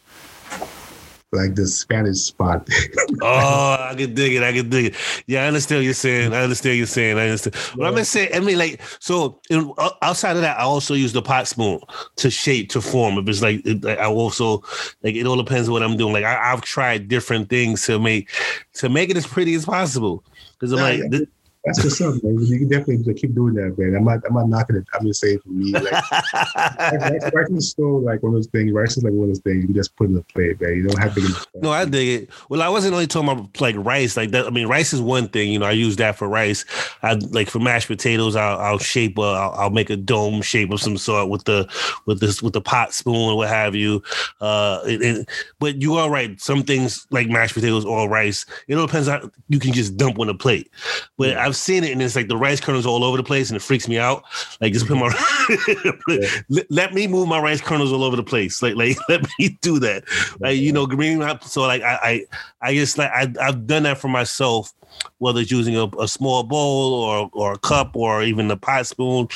[1.35, 2.67] like the Spanish spot.
[3.21, 4.43] Oh, I can dig it.
[4.43, 4.95] I can dig it.
[5.27, 6.33] Yeah, I understand what you're saying.
[6.33, 7.17] I understand what you're saying.
[7.17, 7.55] I understand.
[7.77, 7.91] But I'm Yeah.
[7.91, 9.71] gonna say, I mean, like, so in,
[10.01, 11.79] outside of that, I also use the pot spoon
[12.17, 13.17] to shape, to form.
[13.17, 14.63] If it's like, it, I also
[15.03, 16.13] like it all depends on what I'm doing.
[16.13, 18.29] Like, I, I've tried different things to make
[18.75, 20.23] to make it as pretty as possible.
[20.59, 21.19] Because I'm Yeah, like, yeah.
[21.65, 22.37] That's what's up, man.
[22.43, 23.95] You can definitely keep doing that, man.
[23.95, 24.85] I'm not I'm not knocking it.
[24.93, 28.71] I'm just saying for me, like rice, rice is still like one of those things.
[28.71, 30.75] Rice is like one of those things you just put in the plate, man.
[30.75, 31.31] You don't have to get
[31.63, 32.29] No, I dig it.
[32.49, 34.45] Well, I wasn't only talking about like rice, like that.
[34.45, 35.51] I mean, rice is one thing.
[35.51, 36.65] You know, I use that for rice.
[37.01, 38.35] I like for mashed potatoes.
[38.35, 39.17] I'll, I'll shape.
[39.17, 41.67] A, I'll, I'll make a dome shape of some sort with the
[42.05, 44.03] with this with the pot spoon or what have you.
[44.39, 46.39] Uh, it, it- but you are right.
[46.39, 50.19] Some things like mashed potatoes or rice, it all depends on you can just dump
[50.19, 50.69] on a plate.
[51.17, 51.35] But.
[51.45, 53.55] I've I've seen it, and it's like the rice kernels all over the place, and
[53.55, 54.25] it freaks me out.
[54.59, 56.43] Like just put my mm-hmm.
[56.49, 58.61] let, let me move my rice kernels all over the place.
[58.61, 60.03] Like like let me do that.
[60.41, 61.23] Like you know, green.
[61.43, 62.25] So like I
[62.61, 64.73] I I just like I I've done that for myself
[65.19, 68.87] whether it's using a, a, small bowl or or a cup or even a pot
[68.87, 69.27] spoon.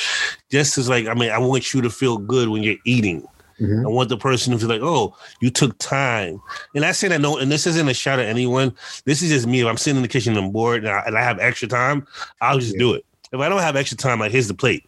[0.50, 3.28] Just as like, I mean, I want you to feel good when you're eating.
[3.60, 3.86] Mm-hmm.
[3.86, 6.42] I want the person to feel like, oh, you took time.
[6.76, 8.74] And I say that no, and this isn't a shot at anyone.
[9.06, 9.62] This is just me.
[9.62, 11.68] If I'm sitting in the kitchen and I'm bored and I, and I have extra
[11.68, 12.08] time,
[12.42, 12.80] I'll just yeah.
[12.80, 13.06] do it.
[13.32, 14.86] If I don't have extra time, like here's the plate.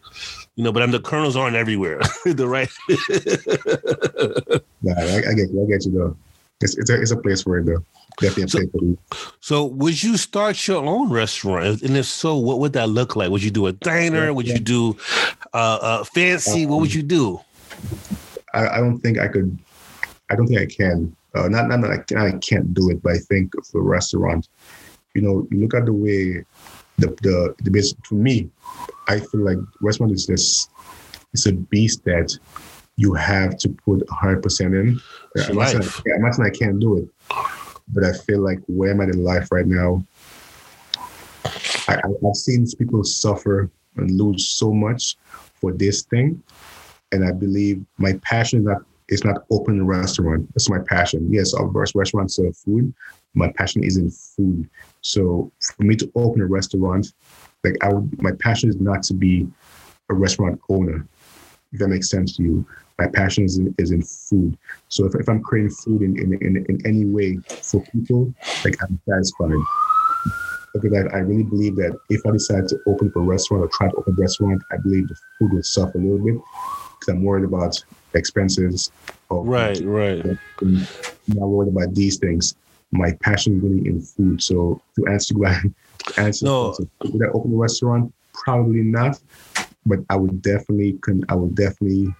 [0.56, 2.00] You know, but I'm the kernels aren't everywhere.
[2.24, 2.68] the right.
[4.82, 5.62] nah, I, I, get you.
[5.62, 6.16] I get you though.
[6.60, 7.84] It's it's a, it's a place for it though.
[8.20, 11.82] Definitely so, so, would you start your own restaurant?
[11.82, 13.30] And if so, what would that look like?
[13.30, 14.34] Would you do a diner?
[14.34, 14.98] Would you do
[15.54, 16.66] uh, uh, fancy?
[16.66, 17.40] What would um, you do?
[18.52, 19.58] I, I, don't think I could.
[20.30, 21.16] I don't think I can.
[21.34, 24.48] Uh, not not that I, can, I can't do it, but I think for restaurant,
[25.14, 26.44] you know, you look at the way
[26.98, 27.98] the the the business.
[28.04, 28.50] For me,
[29.08, 30.70] I feel like restaurant is just
[31.32, 32.36] it's a beast that
[32.96, 35.00] you have to put hundred percent in.
[35.48, 37.08] I'm not, saying I, I'm not saying I can't do it,
[37.88, 40.04] but I feel like where I'm I in life right now,
[41.88, 45.16] I, I've seen people suffer and lose so much
[45.60, 46.42] for this thing,
[47.12, 50.48] and I believe my passion is not is not open a restaurant.
[50.54, 51.28] That's my passion.
[51.30, 52.92] Yes, of course, restaurants serve food.
[53.34, 54.68] My passion is in food.
[55.02, 57.12] So for me to open a restaurant,
[57.62, 59.46] like I would, my passion is not to be
[60.08, 61.06] a restaurant owner.
[61.72, 62.66] If that makes sense to you,
[62.98, 64.56] my passion is in, is in food.
[64.88, 68.32] So if, if I'm creating food in, in, in, in any way for people,
[68.64, 69.58] like I'm satisfied.
[70.74, 73.68] Because I, I really believe that if I decide to open up a restaurant or
[73.68, 76.36] try to open a restaurant, I believe the food will suffer a little bit
[77.02, 77.82] because I'm worried about
[78.14, 78.90] expenses.
[79.30, 80.24] right, right.
[80.60, 80.86] I'm
[81.28, 82.54] not worried about these things.
[82.90, 84.42] My passion is really in food.
[84.42, 86.76] So to answer, to answer no.
[87.04, 88.12] would I open a restaurant?
[88.32, 89.20] Probably not.
[89.84, 92.14] But I would definitely, can I would definitely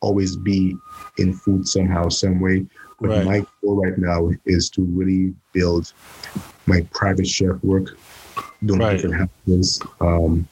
[0.00, 0.76] always be
[1.18, 2.66] in food somehow, some way.
[3.00, 3.24] But right.
[3.24, 5.92] my goal right now is to really build
[6.66, 7.96] my private chef work,
[8.64, 8.96] doing right.
[8.96, 10.48] different houses, um,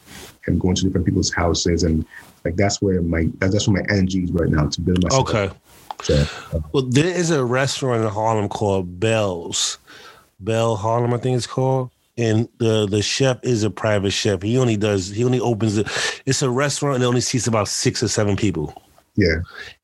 [0.47, 2.05] and going to different people's houses, and
[2.45, 5.29] like that's where my that's where my energy is right now to build myself.
[5.29, 5.51] Okay.
[6.03, 6.15] So,
[6.55, 9.77] uh, well, there is a restaurant in Harlem called Bell's,
[10.41, 14.43] Bell Harlem, I think it's called and the the chef is a private chef.
[14.43, 15.89] He only does he only opens it.
[16.27, 18.83] It's a restaurant and it only seats about six or seven people.
[19.17, 19.37] Yeah.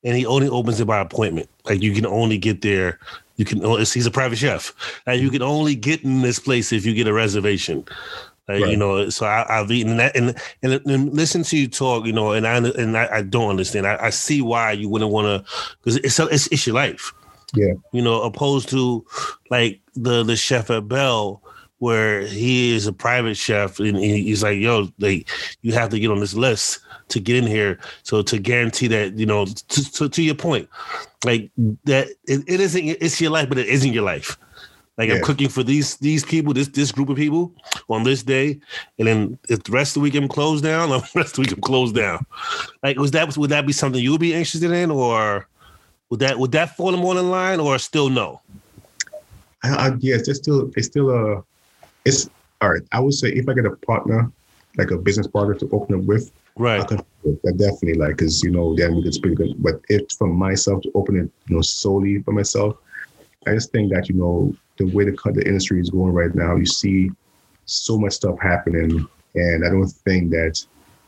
[0.03, 1.49] And he only opens it by appointment.
[1.65, 2.99] Like you can only get there.
[3.37, 3.61] You can.
[3.61, 4.73] He's a private chef,
[5.05, 7.85] and you can only get in this place if you get a reservation.
[8.49, 8.71] Uh, right.
[8.71, 12.05] You know, so I, have eaten that, and, and, and listen to you talk.
[12.05, 13.85] You know, and I and I, I don't understand.
[13.85, 17.13] I, I, see why you wouldn't want to, because it's, it's it's your life.
[17.53, 17.73] Yeah.
[17.91, 19.05] You know, opposed to
[19.49, 21.41] like the the chef at Bell
[21.79, 25.29] where he is a private chef and he's like, yo, like
[25.61, 26.79] you have to get on this list
[27.09, 27.79] to get in here.
[28.03, 30.67] So to guarantee that, you know, to, to, to your point,
[31.23, 31.51] like
[31.83, 34.37] that it, it isn't it's your life, but it isn't your life.
[34.97, 35.15] Like yeah.
[35.15, 37.53] I'm cooking for these these people, this this group of people
[37.87, 38.59] on this day,
[38.97, 41.41] and then if the rest of the week I'm closed down, the rest of the
[41.41, 42.25] week I'm closed down.
[42.81, 45.47] Like was that would that be something you would be interested in, or
[46.09, 48.41] would that would that fall more in line, or still no?
[49.63, 51.43] I, I, yes, it's still it's still a
[52.05, 52.29] it's
[52.61, 52.81] all right.
[52.91, 54.31] I would say if I get a partner,
[54.77, 56.91] like a business partner to open up with, right?
[56.91, 59.37] I, I definitely like because you know then we could speak.
[59.57, 62.77] But if for myself to open it, you know, solely for myself,
[63.45, 66.55] I just think that you know the way the the industry is going right now,
[66.55, 67.11] you see
[67.65, 70.65] so much stuff happening, and I don't think that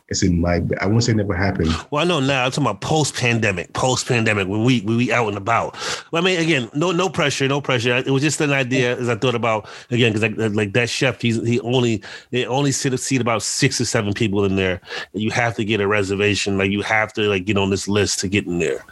[0.09, 0.61] it's in my.
[0.81, 1.69] I won't say never happened.
[1.91, 2.45] Well, I know now.
[2.45, 5.77] I'm talking about post pandemic, post pandemic when we when we out and about.
[6.11, 7.95] Well, I mean, again, no no pressure, no pressure.
[7.97, 11.21] It was just an idea as I thought about again because like, like that chef,
[11.21, 14.81] he's he only they only sit seat about six or seven people in there.
[15.13, 16.57] And you have to get a reservation.
[16.57, 18.83] Like you have to like get on this list to get in there.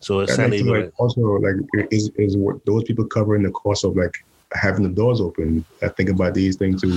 [0.00, 1.56] So it's not even like also like
[1.90, 5.64] is is what those people covering the cost of like having the doors open.
[5.82, 6.90] I think about these things too.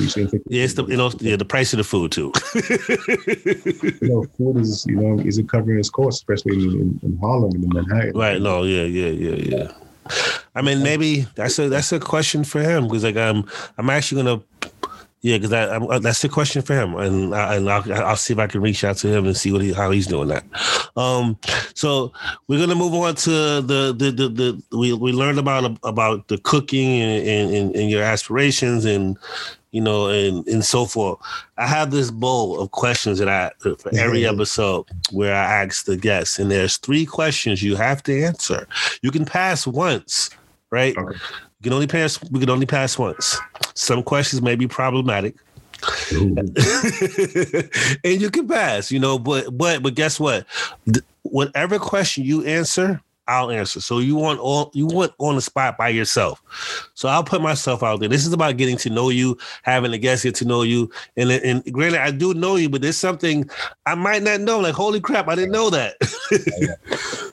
[0.47, 2.31] Yeah, it's the you know yeah the price of the food too.
[4.01, 7.51] you know, food is you know is it covering its cost, especially in, in, Harlem
[7.55, 8.17] and in Manhattan.
[8.17, 8.41] Right.
[8.41, 8.63] No.
[8.63, 8.83] Yeah.
[8.83, 9.07] Yeah.
[9.07, 9.35] Yeah.
[9.35, 9.71] Yeah.
[10.55, 13.45] I mean, maybe that's a that's a question for him because like I'm
[13.77, 14.41] I'm actually gonna
[15.27, 18.31] yeah, because that uh, that's the question for him, and I, and I'll, I'll, see
[18.31, 20.45] if I can reach out to him and see what he, how he's doing that.
[20.95, 21.37] Um,
[21.73, 22.13] so
[22.47, 26.37] we're gonna move on to the the the, the we we learned about about the
[26.37, 29.17] cooking and, and, and your aspirations and
[29.71, 31.19] you know and and so forth.
[31.57, 34.33] I have this bowl of questions that I for every mm-hmm.
[34.33, 38.65] episode where I ask the guests, and there's three questions you have to answer.
[39.01, 40.29] You can pass once,
[40.71, 40.95] right?
[41.59, 42.19] You can only pass.
[42.31, 43.37] We can only pass once.
[43.73, 45.35] Some questions may be problematic.
[46.11, 46.57] and
[48.03, 49.17] you can pass, you know.
[49.17, 50.45] But but but guess what?
[51.23, 53.81] Whatever question you answer, I'll answer.
[53.81, 56.41] So you want all you want on the spot by yourself.
[56.93, 58.09] So I'll put myself out there.
[58.09, 60.89] This is about getting to know you, having a guest get to know you.
[61.15, 63.49] And and granted, I do know you, but there's something
[63.85, 64.59] I might not know.
[64.59, 65.95] Like, holy crap, I didn't know that.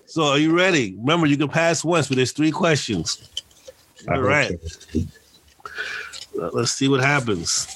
[0.07, 0.97] so are you ready?
[0.99, 3.31] Remember, you can pass once, but there's three questions.
[4.09, 4.53] All right.
[6.35, 7.67] Let's see what happens.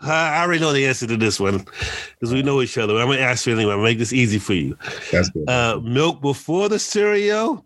[0.00, 2.96] I already know the answer to this one because we know each other.
[2.98, 3.72] I'm gonna ask you anyway.
[3.72, 4.76] I'm gonna make this easy for you.
[5.12, 5.48] That's good.
[5.48, 7.64] Uh, milk before the cereal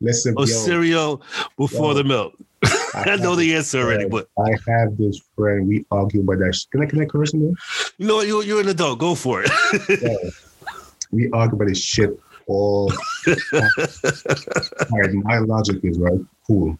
[0.00, 1.22] Listen, or yo, cereal
[1.56, 1.94] before Yo.
[1.94, 2.34] the milk?
[2.94, 5.66] I know the answer already, but I have this friend.
[5.66, 6.56] We argue about that.
[6.70, 7.56] Can I can I curse him?
[7.98, 8.20] you know?
[8.20, 9.00] You're, you're an adult.
[9.00, 9.50] Go for it.
[9.88, 10.30] Yeah.
[11.10, 12.92] we argue about this shit all.
[13.52, 16.20] all right, my logic is right.
[16.46, 16.78] Cool.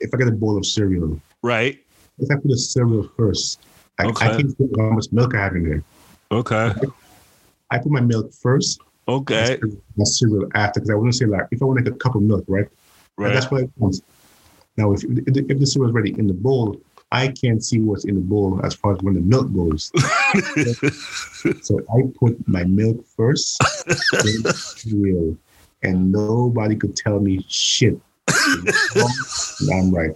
[0.00, 1.78] If I get a bowl of cereal, right.
[2.18, 3.60] if I put the cereal first,
[3.98, 4.26] I, Okay.
[4.26, 5.82] I can think how much milk I have in there.
[6.30, 6.72] Okay.
[7.70, 9.58] I put my milk first, Okay.
[9.96, 11.98] my cereal after, because I want to say like if I want to like a
[11.98, 12.66] cup of milk, right?
[12.66, 12.70] And
[13.18, 13.32] Right.
[13.32, 14.02] That's what it wants.
[14.76, 16.78] Now, if, if the cereal is ready in the bowl,
[17.12, 19.90] I can't see what's in the bowl as far as when the milk goes.
[21.62, 23.58] so I put my milk first,
[24.12, 25.36] then cereal,
[25.82, 27.98] and nobody could tell me shit.
[29.72, 30.10] I'm right.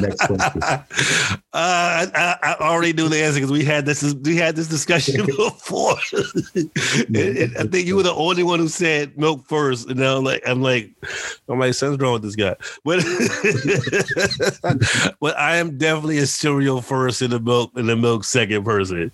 [0.00, 0.62] Next question.
[1.52, 5.26] Uh, I, I already knew the answer because we had this we had this discussion
[5.26, 5.96] before.
[6.54, 10.16] And- and I think you were the only one who said milk first, and now
[10.18, 10.92] I'm like I'm like
[11.48, 12.54] I'm like something's wrong with this guy.
[12.84, 13.00] But
[15.20, 19.10] but I am definitely a cereal first and the milk and the milk second person.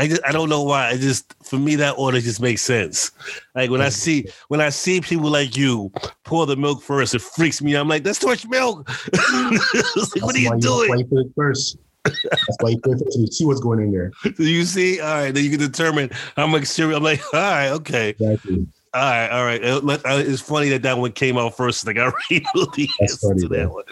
[0.00, 0.88] I just I don't know why.
[0.88, 3.10] I just for me that order just makes sense.
[3.54, 5.92] Like when I see when I see people like you
[6.24, 7.76] pour the milk first, it freaks me.
[7.76, 7.82] out.
[7.82, 8.88] I'm like, that's too much milk.
[9.12, 10.98] Like, what are you doing?
[11.00, 11.76] you put it first.
[12.04, 13.18] That's why you put it first.
[13.18, 14.10] You see what's going in there.
[14.36, 15.00] Do you see?
[15.00, 16.96] All right, then you can determine how much cereal.
[16.96, 18.66] I'm like, all right, okay, Exactly.
[18.94, 19.62] all right, all right.
[19.62, 21.86] Uh, uh, It's funny that that one came out first.
[21.86, 23.70] Like I already knew the That's answer funny, to that man.
[23.70, 23.84] one.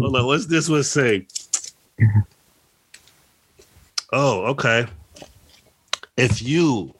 [0.00, 1.24] Hold on, what's this one say?
[4.12, 4.86] Oh, okay.
[6.22, 6.94] If you,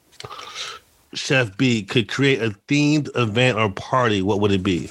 [1.13, 4.89] Chef B, could create a themed event or party, what would it be?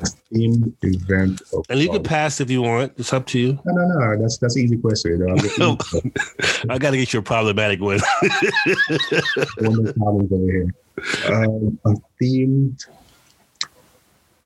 [0.00, 1.42] A themed event.
[1.68, 2.94] And you can pass if you want.
[2.96, 3.60] It's up to you.
[3.66, 4.22] No, no, no.
[4.22, 5.10] That's that's an easy question.
[5.10, 6.12] You know, I'm looking
[6.70, 8.00] I got to get you a problematic one.
[8.20, 10.74] one of the problems over here.
[11.28, 12.86] Um, a themed.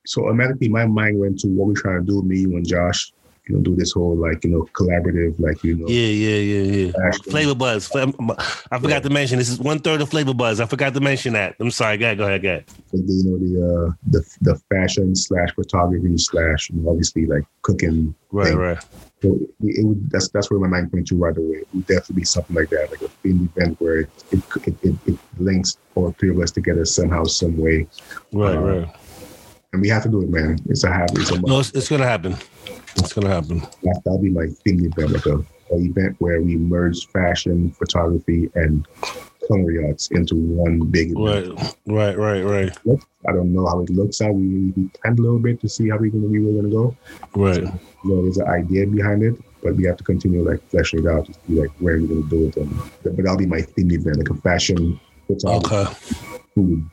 [0.06, 2.20] So automatically, my mind went to what we're trying to do.
[2.22, 3.12] Me, you, and Josh.
[3.46, 5.86] You know, do this whole like you know collaborative, like you know.
[5.86, 7.10] Yeah, yeah, yeah, yeah.
[7.24, 7.90] Flavor Buzz.
[7.94, 10.60] I forgot to mention this is one third of Flavor Buzz.
[10.60, 11.56] I forgot to mention that.
[11.60, 11.98] I'm sorry.
[11.98, 12.64] Go ahead, go ahead, go ahead.
[12.92, 17.44] the, you know the uh the the fashion slash photography slash you know, obviously like
[17.62, 18.14] cooking.
[18.30, 18.56] Right, thing.
[18.56, 18.84] right.
[19.22, 21.58] So it, it would that's that's where my mind went to right away.
[21.58, 24.74] It would definitely be something like that, like a themed event where it it, it,
[24.82, 27.86] it, it links all three of us together somehow, some way.
[28.32, 28.96] Right, Uh, right.
[29.72, 30.58] And we have to do it, man.
[30.68, 31.18] It's a habit.
[31.18, 32.36] It's a No, it's, it's gonna happen.
[32.96, 33.60] It's gonna happen.
[33.82, 35.38] that, that'll be my themed event, like a,
[35.74, 38.86] a event where we merge fashion, photography, and
[39.46, 41.76] culinary arts into one big event.
[41.86, 44.34] Right, right, right, right, I don't know how it looks out.
[44.34, 46.96] We, we planned a little bit to see how we gonna we were gonna go.
[47.34, 47.62] right.
[47.62, 51.06] You know, there's an idea behind it, but we have to continue like fleshing it
[51.06, 52.56] out to see like where we're gonna do it.
[52.56, 55.94] And, but that'll be my themed event, like a fashion photography Okay.
[56.54, 56.88] food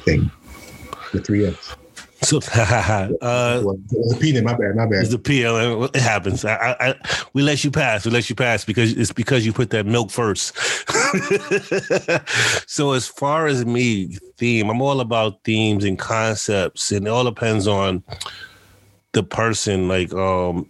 [0.00, 0.30] thing.
[1.12, 1.76] The three F's.
[2.26, 3.62] So, uh,
[3.92, 5.02] It's a peanut, my bad, my bad.
[5.02, 5.94] it's the PLM.
[5.94, 6.44] It happens.
[6.44, 6.94] I, I, I,
[7.34, 8.04] we let you pass.
[8.04, 10.58] We let you pass because it's because you put that milk first.
[12.68, 17.22] so, as far as me, theme, I'm all about themes and concepts, and it all
[17.22, 18.02] depends on
[19.12, 19.86] the person.
[19.86, 20.68] Like, um,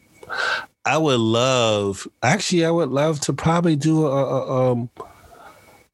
[0.84, 4.90] I would love, actually, I would love to probably do a, a um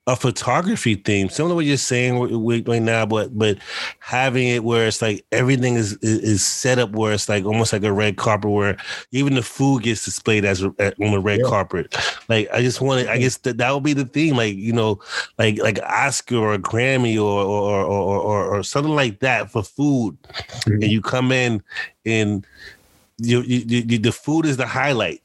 [0.09, 2.19] a photography theme, similar to what you're saying
[2.65, 3.57] right now, but but
[4.01, 7.73] having it where it's like everything is, is is set up where it's like almost
[7.73, 8.77] like a red carpet where
[9.13, 11.49] even the food gets displayed as on the red Yeah.
[11.49, 11.97] carpet.
[12.29, 14.99] Like I just wanted, I guess that that would be the theme, like you know,
[15.39, 19.63] like like Oscar or a Grammy or or or or, or something like that for
[19.63, 20.19] food,
[20.67, 20.83] Mhm.
[20.83, 21.63] and you come in
[22.05, 22.45] and
[23.19, 25.23] you, you, you the food is the highlight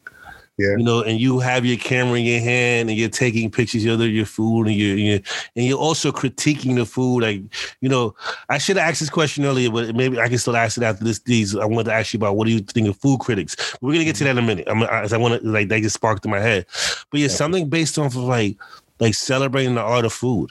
[0.58, 0.72] Yeah.
[0.72, 4.02] you know, and you have your camera in your hand and you're taking pictures of
[4.02, 5.20] your food and you're, you're
[5.56, 7.20] and you're also critiquing the food.
[7.22, 7.42] Like,
[7.80, 8.16] you know,
[8.50, 11.04] I should have asked this question earlier, but maybe I can still ask it after
[11.04, 11.20] this.
[11.20, 13.56] These I wanted to ask you about what do you think of food critics?
[13.82, 14.68] We're gonna get to that in a minute.
[14.68, 16.66] I'm as I want to like they just sparked in my head,
[17.12, 17.34] but yeah, Yeah.
[17.34, 18.58] something based off of like
[19.00, 20.50] like celebrating the art of food.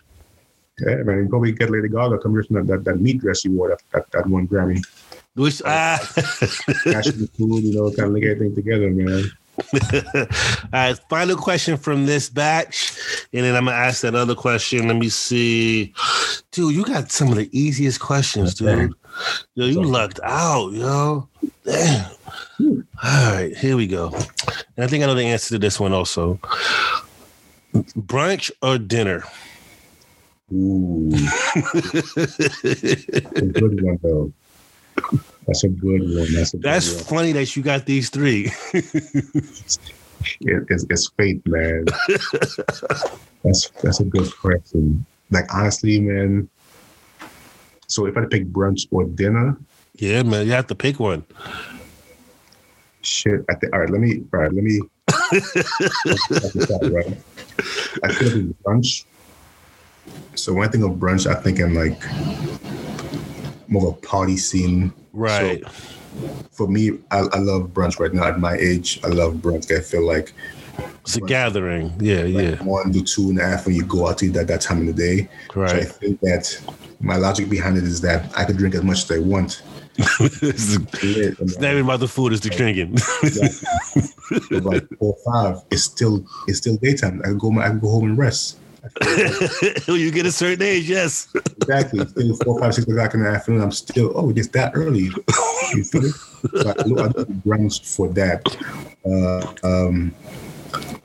[0.78, 1.18] Yeah, man.
[1.24, 4.10] You probably get Lady Gaga come from that, that, meat dress you wore that, that,
[4.12, 4.84] that one Grammy.
[5.34, 5.98] Which ah,
[6.84, 9.24] Fashion, food, you know, kind of link everything together, man.
[10.14, 10.26] All
[10.72, 12.92] right, final question from this batch,
[13.32, 14.88] and then I'm gonna ask that other question.
[14.88, 15.94] Let me see,
[16.50, 16.74] dude.
[16.74, 18.92] You got some of the easiest questions, dude.
[19.54, 21.28] Yo, you lucked out, yo.
[21.64, 22.10] Damn.
[22.60, 24.12] All right, here we go.
[24.76, 26.38] And I think I know the answer to this one also.
[27.74, 29.24] Brunch or dinner?
[30.52, 31.10] Ooh,
[33.52, 34.32] good one though.
[35.46, 36.34] That's a good one.
[36.34, 37.04] That's good That's one.
[37.04, 38.50] funny that you got these three.
[40.40, 41.84] It, it's, it's fate, man.
[43.44, 45.04] that's that's a good question.
[45.30, 46.48] Like honestly, man.
[47.86, 49.56] So if I had to pick brunch or dinner,
[49.94, 51.24] yeah, man, you have to pick one.
[53.02, 53.44] shit.
[53.48, 53.90] I think all right.
[53.90, 54.52] Let me all right.
[54.52, 54.80] Let me.
[56.90, 57.16] right.
[58.02, 59.04] I like brunch.
[60.34, 62.00] So when I think of brunch, I think in like
[63.68, 64.92] more of a party scene.
[65.16, 65.64] Right.
[65.66, 65.70] So
[66.52, 68.24] for me, I, I love brunch right now.
[68.24, 69.74] At my age, I love brunch.
[69.74, 70.32] I feel like
[71.00, 71.92] it's a gathering.
[72.00, 72.62] Yeah, like yeah.
[72.62, 74.80] one to two and a half when you go out to eat at that time
[74.80, 75.28] of the day.
[75.54, 76.60] So I think that
[77.00, 79.62] my logic behind it is that I could drink as much as I want.
[79.98, 82.96] it's it's not even about the food, it's the drinking.
[84.50, 87.22] then like four five, it's still it's still daytime.
[87.24, 88.58] I can go I can go home and rest.
[89.88, 91.28] you get a certain age, yes.
[91.34, 92.04] Exactly.
[92.44, 93.62] Four, five, six o'clock in the afternoon.
[93.62, 95.10] I'm still oh, it's that early.
[95.10, 96.00] So
[96.54, 98.42] I look I brunch for that.
[99.04, 100.14] Uh, um,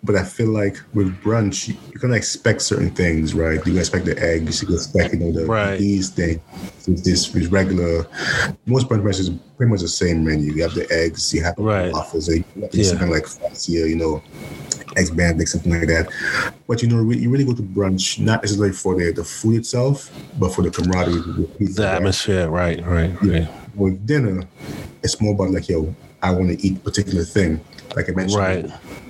[0.03, 3.59] but I feel like with brunch, you, you can expect certain things, right?
[3.65, 5.77] You expect the eggs, you expect you know the Right.
[5.77, 6.41] these things.
[6.87, 8.07] With this with regular,
[8.65, 10.51] most brunch restaurants is pretty much the same menu.
[10.53, 11.93] You have the eggs, you have the Right.
[11.93, 12.83] waffles, you have Yeah.
[12.89, 14.23] something like fancier, you know,
[14.97, 16.07] eggs Benedict, something like that.
[16.67, 20.11] But you know, you really go to brunch not necessarily for the, the food itself,
[20.39, 21.21] but for the camaraderie.
[21.21, 21.93] with people, The right?
[21.97, 23.47] atmosphere, right, right, right.
[23.75, 24.47] With dinner,
[25.03, 27.61] it's more about like, yo, I want to eat a particular thing.
[27.95, 28.65] Like I mentioned, Right.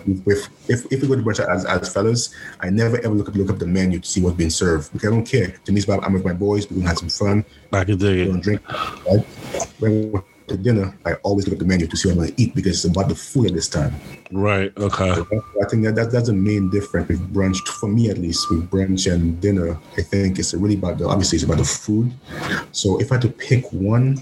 [0.06, 3.36] With, if if we go to brunch as, as fellas, I never ever look up
[3.36, 5.50] look up the menu to see what's being served because I don't care.
[5.66, 6.70] To me, it's about I'm with my boys.
[6.70, 7.46] We're gonna have some fun.
[7.74, 8.42] I can dig it.
[8.42, 8.62] drink.
[8.70, 9.26] Right?
[9.80, 12.34] When we're to dinner, I always look at the menu to see what I'm gonna
[12.38, 13.94] eat because it's about the food at this time.
[14.32, 14.72] Right.
[14.78, 15.12] Okay.
[15.12, 18.70] I think that, that that's the main difference with brunch for me at least with
[18.70, 19.78] brunch and dinner.
[19.98, 22.14] I think it's really about the obviously it's about the food.
[22.72, 24.22] So if I had to pick one,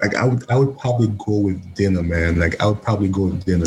[0.00, 2.38] like I would I would probably go with dinner, man.
[2.38, 3.66] Like I would probably go with dinner.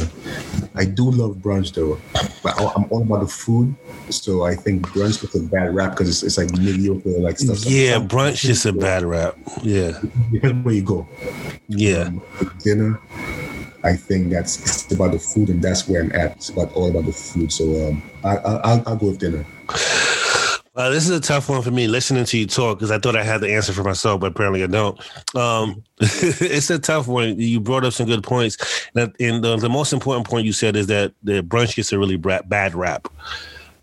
[0.76, 2.00] I do love brunch though,
[2.44, 3.76] but I- I'm all about the food.
[4.10, 7.66] So I think brunch gets a bad rap because it's, it's like mediocre, like stuff.
[7.66, 9.38] Yeah, some- brunch is a bad rap.
[9.62, 10.00] Yeah.
[10.32, 11.08] Depends where you go.
[11.68, 12.04] Yeah.
[12.08, 12.22] Um,
[12.64, 13.00] dinner,
[13.84, 16.38] I think that's it's about the food, and that's where I'm at.
[16.38, 17.52] It's about all about the food.
[17.52, 19.46] So um, I, I, I'll, I'll go with dinner.
[20.74, 23.18] Uh, this is a tough one for me listening to you talk because I thought
[23.18, 24.98] I had the answer for myself, but apparently I don't.
[25.36, 27.38] Um, it's a tough one.
[27.38, 28.58] You brought up some good points.
[28.96, 32.16] And, the, the most important point you said is that the brunch gets a really
[32.16, 33.10] bad rap.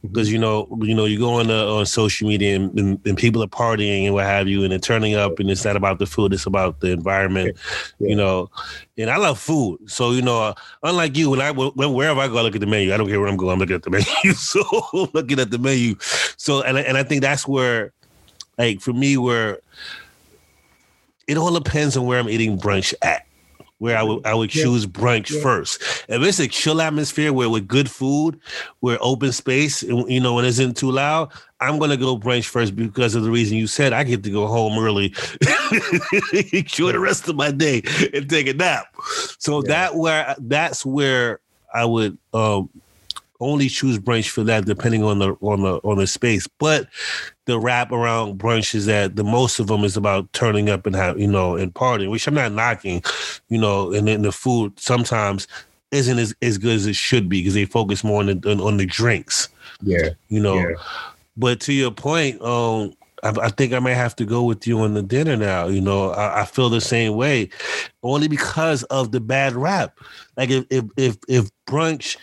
[0.09, 3.17] Because you know, you know, you go on uh, on social media and, and, and
[3.17, 5.99] people are partying and what have you, and they're turning up, and it's not about
[5.99, 7.57] the food; it's about the environment,
[7.99, 8.09] Yeah.
[8.09, 8.51] you know.
[8.97, 12.29] And I love food, so you know, uh, unlike you, when I when, wherever I
[12.29, 12.93] go, I look at the menu.
[12.93, 13.91] I don't care where I'm going, I'm looking at the
[14.25, 14.33] menu.
[14.35, 15.95] so looking at the menu.
[16.37, 17.93] So and and I think that's where,
[18.59, 19.61] like for me, where
[21.29, 23.27] it all depends on where I'm eating brunch at.
[23.79, 24.65] Where I would I would Yeah.
[24.65, 25.41] choose brunch Yeah.
[25.41, 25.81] first.
[26.09, 28.41] If it's a chill atmosphere where with good food,
[28.81, 32.75] where open space, you know, when it isn't too loud, I'm gonna go brunch first
[32.75, 33.93] because of the reason you said.
[33.93, 35.15] I get to go home early,
[36.53, 38.87] enjoy the rest of my day, and take a nap.
[39.39, 39.69] So Yeah.
[39.69, 41.41] that where that's where
[41.73, 42.69] I would um
[43.41, 46.49] only choose brunch for that, depending on the on the on the space.
[46.59, 46.89] But
[47.49, 50.95] the wrap around brunch is that the most of them is about turning up and
[50.95, 53.03] have you know and partying, which I'm not knocking,
[53.49, 53.93] you know.
[53.93, 55.49] And then the food sometimes
[55.91, 58.61] isn't as, as good as it should be because they focus more on the on,
[58.61, 59.49] on the drinks,
[59.81, 60.57] Yeah, you know.
[60.57, 60.75] yeah,
[61.39, 62.93] But to your point, um,
[63.23, 65.69] I, I think I may have to go with you on the dinner now.
[65.69, 67.49] You know, I, I feel the same way,
[68.03, 69.99] only because of the bad rap.
[70.37, 72.19] Like if if if, if brunch,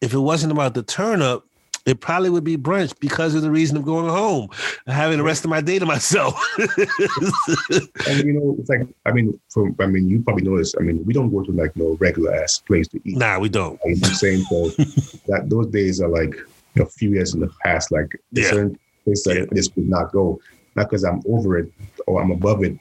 [0.00, 1.46] if it wasn't about the turn up,
[1.86, 4.48] it probably would be brunch because of the reason of going home,
[4.86, 6.34] and having the rest of my day to myself.
[6.58, 10.74] and you know, it's like I mean, from I mean, you probably know this.
[10.78, 13.16] I mean, we don't go to like no regular ass place to eat.
[13.16, 13.80] nah, we don't.
[13.84, 14.44] You know what I'm saying?
[14.50, 14.70] So
[15.28, 16.34] that those days are like
[16.78, 17.90] a few years in the past.
[17.92, 18.50] Like Yeah.
[18.50, 19.44] certain places Yeah.
[19.54, 20.40] Just would not go,
[20.76, 21.72] not because I'm over it
[22.06, 22.78] or I'm above it,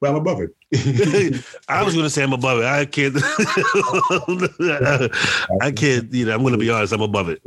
[0.00, 0.54] but I'm above it.
[1.68, 2.66] I was gonna say I'm above it.
[2.66, 3.14] I can't.
[5.60, 6.12] I can't.
[6.12, 6.92] You know, I'm gonna be honest.
[6.92, 7.40] I'm above it.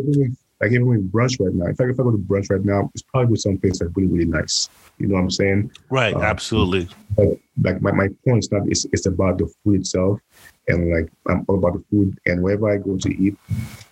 [0.62, 1.66] Like even with brunch right now.
[1.68, 3.92] In fact, if I go to brunch right now, it's probably with some place that's
[3.96, 4.70] really, really nice.
[4.98, 5.72] You know what I'm saying?
[5.92, 6.16] Right.
[6.16, 6.88] Uh, absolutely.
[7.16, 7.28] But
[7.62, 10.20] like my, my point is not it's, it's about the food itself.
[10.68, 12.18] and like I'm all about the food.
[12.26, 13.36] And wherever I go to eat,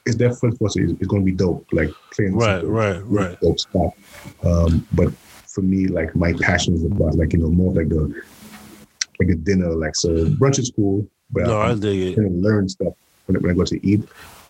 [0.07, 0.66] it's definitely for.
[0.68, 1.66] It's, it's going to be dope.
[1.72, 3.39] Like plain Right, right, right.
[3.41, 3.93] dope spot.
[4.43, 5.13] Um, but
[5.47, 8.22] for me, like my passion is about like you know more like the
[9.20, 9.72] like a dinner.
[9.76, 12.16] Like so, brunch is cool, but No, I I'm dig it.
[12.16, 12.93] to learn stuff
[13.28, 14.01] when, I- when I go to eat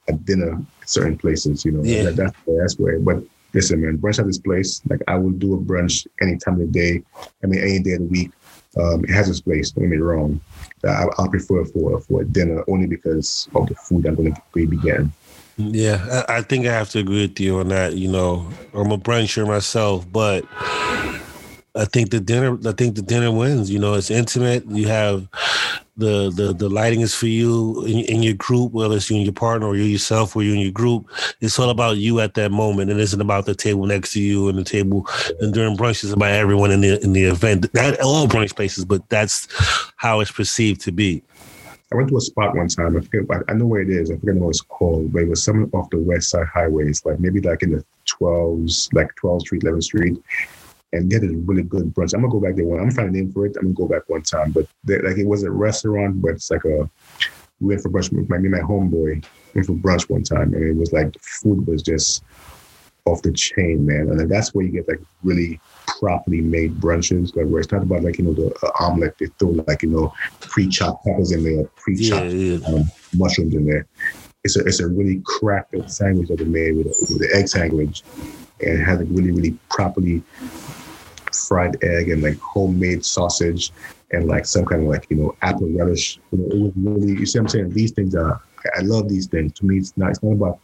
[0.07, 1.66] at dinner certain places.
[1.66, 2.04] You know, Yeah.
[2.04, 3.00] that, that's where that's where.
[3.00, 3.24] But
[3.54, 4.82] listen, man, brunch at this place.
[4.90, 7.02] Like I will do a brunch any time of the day.
[7.44, 8.32] I mean, any day of the week.
[8.78, 9.72] Um, it has its place.
[9.72, 10.42] Don't get me wrong.
[10.84, 14.76] I, I'll prefer for for dinner only because of the food I'm going to be
[14.78, 15.14] getting.
[15.58, 17.94] Yeah, I, I think I have to agree with you on that.
[17.94, 20.44] You know, I'm a bruncher myself, but
[21.76, 22.57] I think the dinner.
[22.65, 23.69] I think the dinner wins.
[23.69, 24.65] You know, it's intimate.
[24.69, 25.28] You have
[25.97, 29.26] the the the lighting is for you in, in your group, whether it's you and
[29.26, 31.09] your partner or you yourself or you and your group.
[31.41, 32.91] It's all about you at that moment.
[32.91, 35.07] It isn't about the table next to you and the table.
[35.39, 37.71] And during brunch, it's about everyone in the in the event.
[37.73, 39.47] That all brunch places, but that's
[39.97, 41.23] how it's perceived to be.
[41.91, 42.97] I went to a spot one time.
[42.97, 43.43] I forget.
[43.47, 44.11] I- know where it is.
[44.11, 47.19] I forget what it's called, but it was somewhere off the West Side highways, like
[47.19, 50.17] maybe like in the 12s, like 12th Street, 11th Street.
[50.96, 52.14] And they had a really good brunch.
[52.14, 52.66] I'm gonna go back there.
[52.66, 52.80] One.
[52.80, 53.56] I'm trying to name for it.
[53.58, 54.52] I'm gonna go back one time.
[54.52, 56.89] But they, like it was a restaurant, but it's like a.
[57.60, 58.12] We went for brunch.
[58.12, 61.20] with My me, my homeboy went for brunch one time, and it was like the
[61.22, 62.24] food was just
[63.06, 64.10] off the chain, man.
[64.10, 65.60] And that's where you get like really
[66.00, 69.18] properly made brunches, like where it's not about like you know the uh, omelet.
[69.20, 72.58] They throw like you know pre-chopped peppers in there, pre-chopped yeah.
[72.68, 72.84] um,
[73.16, 73.88] mushrooms in there.
[74.43, 78.04] It's a it's a really crafted sandwich that they made with, with the egg sandwich,
[78.62, 80.24] and it had a really really properly
[81.48, 83.72] fried egg and like homemade sausage
[84.12, 86.20] and like some kind of like you know apple relish.
[86.32, 87.70] You know, it was really you see what I'm saying.
[87.72, 88.42] These things are
[88.78, 89.54] I love these things.
[89.54, 90.60] To me, it's not it's not about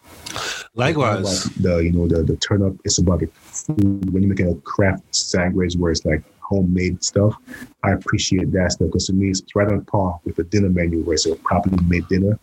[0.76, 1.20] Likewise.
[1.20, 2.74] it's not about the you know the the turn up.
[2.84, 7.36] It's about the food when you're making a craft sandwich where it's like homemade stuff.
[7.84, 11.02] I appreciate that stuff because to me it's right on par with the dinner menu
[11.04, 12.40] where it's a properly made dinner.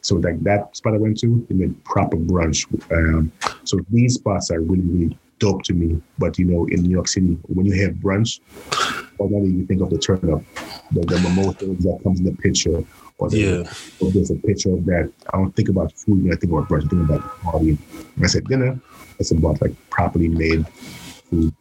[0.00, 2.66] So like that spot I went to, they made proper brunch.
[2.92, 3.32] Um,
[3.64, 6.00] so these spots are really really dope to me.
[6.18, 8.40] But you know, in New York City, when you have brunch,
[9.18, 10.42] ordinarily you think of the turn up,
[10.92, 12.84] the, the mimosas that comes in the picture,
[13.18, 13.72] or the, Yeah.
[14.00, 15.12] or there's a picture of that.
[15.32, 16.84] I don't think about food when I think about brunch.
[16.86, 17.72] I think about party.
[18.16, 18.78] When I said dinner,
[19.18, 20.66] it's about like properly made
[21.30, 21.54] food.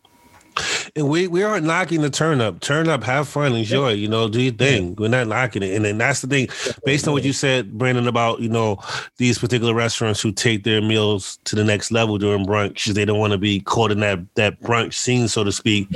[0.97, 2.59] And we, we aren't knocking the turn up.
[2.59, 4.95] Turn up, have fun, enjoy, you know, do your thing.
[4.95, 5.75] We're not knocking it.
[5.75, 6.47] And then that's the thing,
[6.85, 8.79] based on what you said, Brandon, about, you know,
[9.17, 13.19] these particular restaurants who take their meals to the next level during brunch they don't
[13.19, 15.87] want to be caught in that that brunch scene, so to speak.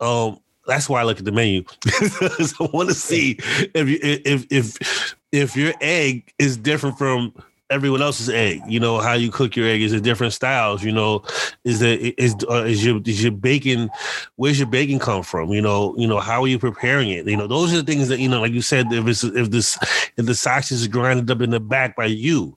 [0.00, 1.62] Um, that's why I look at the menu.
[1.62, 3.38] 'Cause I want to see
[3.74, 7.32] if you if if if your egg is different from
[7.74, 8.62] everyone else's egg.
[8.66, 10.82] You know how you cook your egg is it different styles.
[10.82, 11.24] You know,
[11.64, 13.90] is it is uh, is your is your bacon?
[14.36, 15.50] Where's your bacon come from?
[15.50, 17.26] You know, you know how are you preparing it?
[17.26, 19.50] You know, those are the things that you know, like you said, if it's if
[19.50, 19.76] this
[20.16, 22.56] if the sausage is grinded up in the back by you,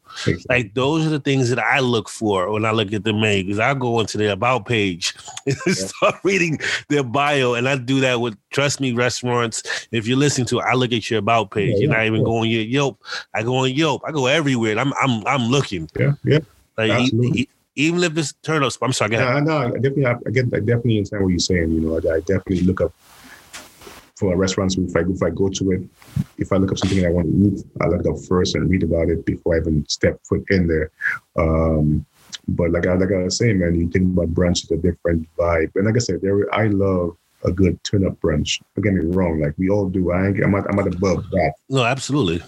[0.49, 3.45] like those are the things that I look for when I look at the menu
[3.45, 5.15] because I go into their about page
[5.45, 6.59] and start reading
[6.89, 9.87] their bio, and I do that with trust me restaurants.
[9.91, 11.73] If you're listening to, it, I look at your about page.
[11.73, 12.25] Yeah, You're yeah, not even yeah.
[12.25, 13.03] going your Yelp.
[13.33, 14.03] I go on Yelp.
[14.05, 14.77] I go everywhere.
[14.77, 15.89] I'm I'm I'm looking.
[15.97, 16.39] Yeah, yeah.
[16.77, 17.11] Like
[17.77, 18.77] even if it's turnips.
[18.81, 19.11] I'm sorry.
[19.11, 21.71] No, no, I definitely, I get, I definitely understand what you're saying.
[21.71, 22.91] You know, I, I definitely look up
[24.15, 24.75] for restaurants.
[24.77, 25.81] If I if I go to it,
[26.37, 28.69] if I look up something I want to eat, I look it up first and
[28.69, 30.91] read about it before I even step foot in there.
[31.37, 32.05] Um,
[32.47, 35.27] but like I like I was saying, man, you think about brunch, it's a different
[35.37, 35.71] vibe.
[35.75, 38.61] And like I said, there I love a good turn up brunch.
[38.75, 40.11] Don't get me wrong, like we all do.
[40.11, 41.53] I I'm not I'm not above that.
[41.69, 42.41] No, absolutely.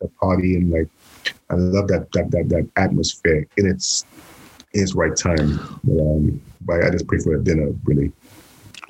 [0.00, 0.88] The party and like
[1.50, 4.04] I love that that that that atmosphere in its
[4.72, 5.58] in its right time.
[5.90, 8.12] Um, but I just prefer a dinner really.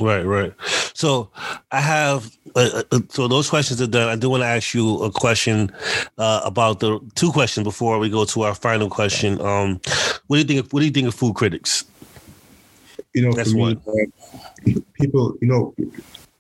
[0.01, 0.53] Right, right.
[0.95, 1.30] So
[1.70, 4.09] I have uh, uh, so those questions are done.
[4.09, 5.70] I do want to ask you a question
[6.18, 9.41] uh, about the two questions before we go to our final question.
[9.41, 9.80] Um,
[10.26, 10.61] what do you think?
[10.61, 11.85] Of, what do you think of food critics?
[13.15, 15.75] You know, That's for me, uh, people, you know,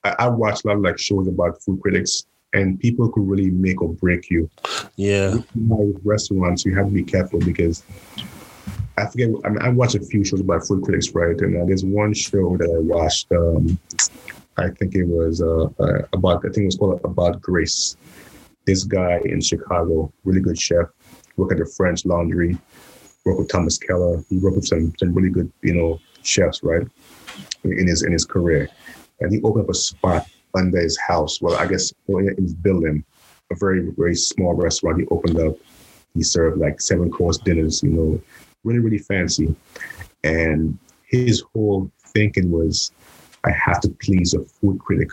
[0.04, 3.50] I, I watch a lot of like shows about food critics, and people could really
[3.50, 4.48] make or break you.
[4.96, 7.82] Yeah, My restaurants, you have to be careful because
[8.96, 9.30] I forget.
[9.44, 11.38] I mean, I watch a few shows about food critics, right?
[11.38, 13.30] And uh, there's one show that I watched.
[13.32, 13.78] Um,
[14.56, 16.38] I think it was uh, uh, about.
[16.38, 17.96] I think it was called About Grace.
[18.66, 20.86] This guy in Chicago, really good chef,
[21.36, 22.56] worked at the French Laundry,
[23.24, 24.22] worked with Thomas Keller.
[24.28, 26.86] He worked with some some really good, you know, chefs, right?
[27.64, 28.68] In his in his career,
[29.20, 31.40] and he opened up a spot under his house.
[31.40, 33.04] Well, I guess in his building,
[33.50, 35.00] a very very small restaurant.
[35.00, 35.56] He opened up.
[36.14, 38.20] He served like seven course dinners, you know,
[38.64, 39.54] really really fancy.
[40.24, 42.92] And his whole thinking was,
[43.44, 45.10] I have to please a food critic.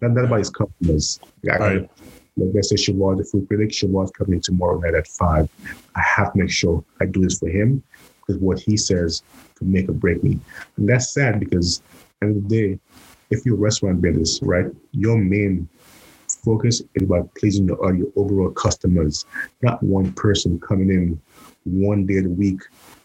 [0.00, 1.20] Not, not about his customers.
[1.50, 1.90] I Right.
[2.36, 5.48] like let's say Shabazz, the food critic, Shabazz coming tomorrow night at five.
[5.94, 7.82] I have to make sure I do this for him
[8.38, 9.22] what he says
[9.54, 10.38] could make or break me.
[10.76, 11.82] And that's sad because
[12.20, 12.78] at the end of the day,
[13.30, 15.68] if you're a restaurant business, right, your main
[16.28, 19.24] focus is about pleasing your, uh, your overall customers,
[19.62, 21.20] not one person coming in
[21.64, 22.60] one day a week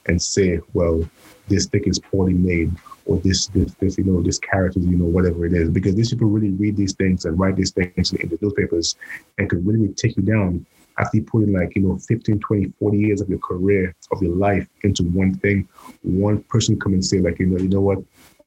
[0.07, 1.07] and say, well,
[1.47, 2.71] this stick is poorly made
[3.05, 5.69] or this, this, this, you know, this character, you know, whatever it is.
[5.69, 8.95] Because these people really read these things and write these things in the newspapers
[9.37, 10.65] and could really take you down
[10.97, 14.21] after you put in like, you know, 15, 20, 40 years of your career, of
[14.21, 15.67] your life into one thing.
[16.03, 17.97] One person come and say, like, you know, you know what?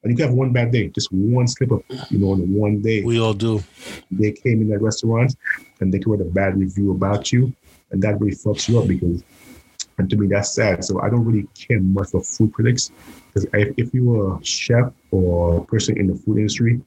[0.01, 2.81] And you can have one bad day, just one slip up, you know, on one
[2.81, 3.03] day.
[3.03, 3.61] We all do.
[4.09, 5.35] They came in that restaurant
[5.81, 7.53] and they write a bad review about you.
[7.91, 9.23] And that really fucks you up because
[9.99, 10.83] and to me, that's sad.
[10.85, 12.89] So I don't really care much for food critics
[13.27, 16.81] because if, if you're a chef or a person in the food industry,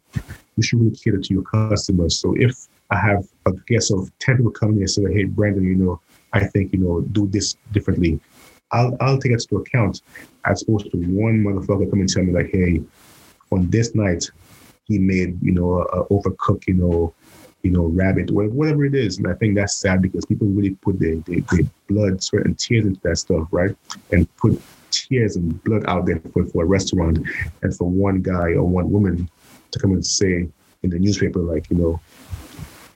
[0.56, 2.18] you should really cater to your customers.
[2.18, 5.76] So if I have a guest of 10 people coming and say, hey, Brandon, you
[5.76, 6.00] know,
[6.34, 8.20] I think, you know, do this differently.
[8.70, 10.02] I'll, I'll take that to account
[10.44, 12.82] as opposed to one motherfucker coming and tell me like, hey,
[13.50, 14.30] on this night,
[14.84, 17.14] he made, you know, a, overcooked, you know,
[17.62, 19.18] you know, rabbit, whatever it is.
[19.18, 22.58] And I think that's sad because people really put their, their, their, blood, sweat, and
[22.58, 23.74] tears into that stuff, right?
[24.10, 27.26] And put tears and blood out there for, for a restaurant.
[27.62, 29.30] And for one guy or one woman
[29.70, 30.48] to come and say
[30.82, 32.00] in the newspaper, like, you know,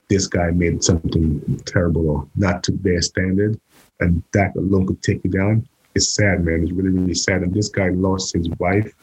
[0.09, 3.59] this guy made something terrible or not to their standard,
[3.99, 5.67] and that alone could take you down.
[5.95, 6.63] It's sad, man.
[6.63, 7.41] It's really, really sad.
[7.41, 8.93] And this guy lost his wife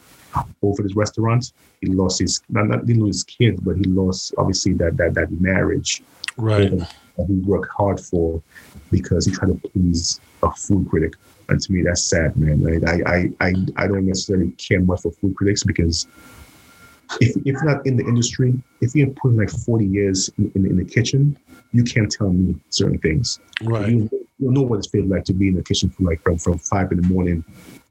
[0.61, 1.51] over his restaurant.
[1.81, 5.13] He lost his not, not didn't lose his kids, but he lost obviously that that
[5.15, 6.01] that marriage.
[6.37, 6.71] Right.
[7.17, 8.41] That he worked hard for
[8.91, 11.13] because he tried to please a food critic.
[11.47, 12.63] And to me, that's sad, man.
[12.63, 12.83] Right?
[12.87, 16.07] I, I, I, I don't necessarily care much for food critics because
[17.21, 20.77] if, if not in the industry, if you're putting like 40 years in, in, in,
[20.77, 21.37] the kitchen,
[21.71, 23.39] you can't tell me certain things.
[23.63, 23.89] Right.
[23.89, 26.37] You, you know what it's feels like to be in the kitchen for like from,
[26.37, 27.43] from five in the morning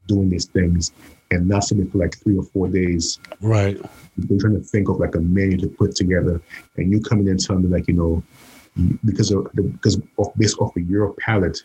[0.07, 0.91] doing these things
[1.31, 3.19] and not sitting for like three or four days.
[3.41, 3.77] Right.
[4.17, 6.41] They're trying to think of like a menu to put together,
[6.77, 8.23] and you come in and tell me like you know
[9.05, 11.63] because of the, because of based off of your palate,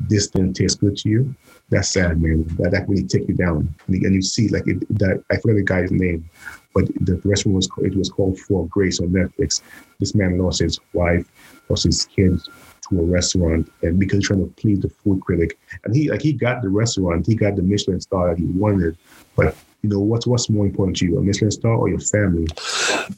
[0.00, 1.34] this didn't taste good to you.
[1.70, 2.44] That's sad, man.
[2.58, 5.22] That that really take you down, and you see like it, that.
[5.30, 6.28] I forget the guy's name,
[6.74, 9.62] but the restaurant was it was called For Grace on Netflix.
[10.00, 11.26] This man lost his wife,
[11.68, 12.48] lost his kids,
[12.88, 15.58] to a restaurant and because he's trying to please the food critic.
[15.84, 18.96] And he like he got the restaurant, he got the Michelin star that he wanted.
[19.36, 22.46] But you know what's what's more important to you, a Michelin star or your family?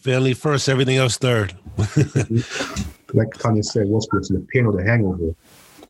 [0.00, 1.54] Family first, everything else third.
[3.14, 5.34] like Tanya said, what's worse, the pain or the hangover?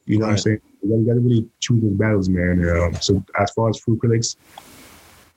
[0.06, 0.32] You know right.
[0.32, 0.60] what I'm saying?
[0.82, 2.68] You gotta, really choose those battles, man.
[2.68, 4.36] Um, so as far as food critics,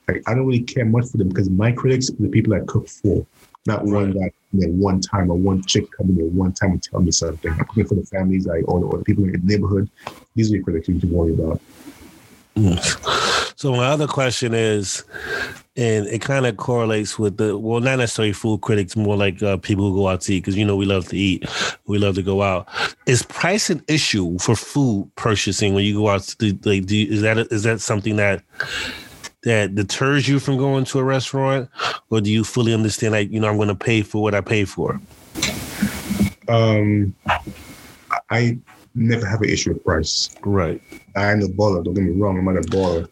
[0.08, 2.60] like I don't really care much for them because my critics are the people I
[2.66, 3.26] cook for.
[3.66, 3.92] Not right.
[3.92, 4.32] one guy
[4.62, 7.52] at one time or one chick coming in one time and tell me something.
[7.52, 9.90] I'm cooking for the families, like or, or the people in the neighborhood.
[10.34, 11.60] These are the critics you need to worry about.
[13.56, 15.04] So my other question is,
[15.76, 19.56] and it kind of correlates with the well, not necessarily food critics, more like uh,
[19.58, 21.44] people who go out to eat because you know we love to eat,
[21.86, 22.68] we love to go out.
[23.06, 26.22] Is price an issue for food purchasing when you go out?
[26.38, 28.42] To, like, do, is that is that something that
[29.48, 31.70] that deters you from going to a restaurant,
[32.10, 34.40] or do you fully understand like you know I'm going to pay for what I
[34.40, 35.00] pay for?
[36.48, 37.14] Um,
[38.30, 38.58] I
[38.94, 40.30] never have an issue with price.
[40.42, 40.82] Right.
[41.16, 41.82] I'm a baller.
[41.84, 42.38] Don't get me wrong.
[42.38, 43.08] I'm not a baller,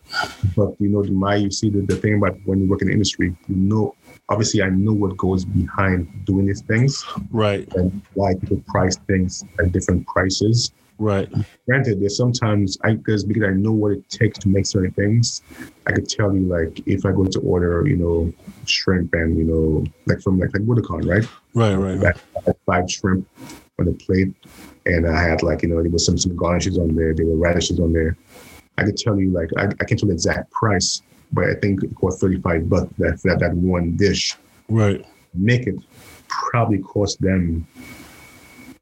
[0.54, 2.92] but you know, my you see the, the thing about when you work in the
[2.92, 3.94] industry, you know,
[4.28, 7.04] obviously I know what goes behind doing these things.
[7.30, 7.66] Right.
[7.74, 10.72] And why people price things at different prices.
[10.98, 11.30] Right.
[11.66, 15.42] Granted, there's sometimes I because because I know what it takes to make certain things.
[15.86, 18.32] I could tell you like if I go to order, you know,
[18.66, 21.28] shrimp and you know, like from like like Buddakan, right?
[21.54, 21.98] Right, right.
[21.98, 22.16] right.
[22.46, 23.28] I five shrimp
[23.78, 24.34] on the plate,
[24.86, 27.36] and I had like you know there was some some garnishes on there, there were
[27.36, 28.16] radishes on there.
[28.78, 31.82] I could tell you like I, I can't tell the exact price, but I think
[31.82, 34.36] it cost thirty five bucks that that that one dish.
[34.68, 35.04] Right.
[35.34, 35.76] Make it
[36.28, 37.66] probably cost them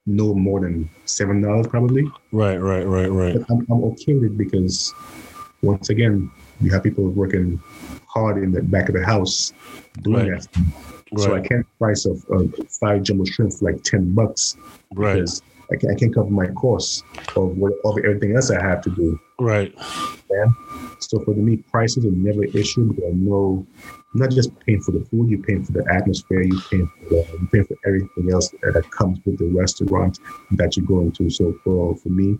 [0.06, 2.04] no more than seven dollars probably.
[2.32, 3.34] Right, right, right, right.
[3.34, 4.92] But I'm, I'm okay with it because
[5.62, 6.30] once again,
[6.60, 7.60] you have people working
[8.06, 9.52] hard in the back of the house
[10.02, 10.40] doing right.
[10.40, 10.56] that.
[11.12, 11.24] Right.
[11.24, 12.24] So I can't price of
[12.68, 14.56] five jumbo shrimp for like ten bucks
[14.94, 15.14] right.
[15.14, 15.42] because
[15.74, 17.02] I can't, I can't cover my costs
[17.36, 19.18] of what of everything else I have to do.
[19.40, 19.74] Right.
[20.30, 20.46] Yeah.
[21.00, 23.66] So for me, prices are never an issue because I know
[24.14, 27.26] not just paying for the food, you're paying for the atmosphere, you're paying for, the,
[27.38, 30.20] you're paying for everything else that comes with the restaurant
[30.52, 31.28] that you're going to.
[31.28, 32.38] So for, for me,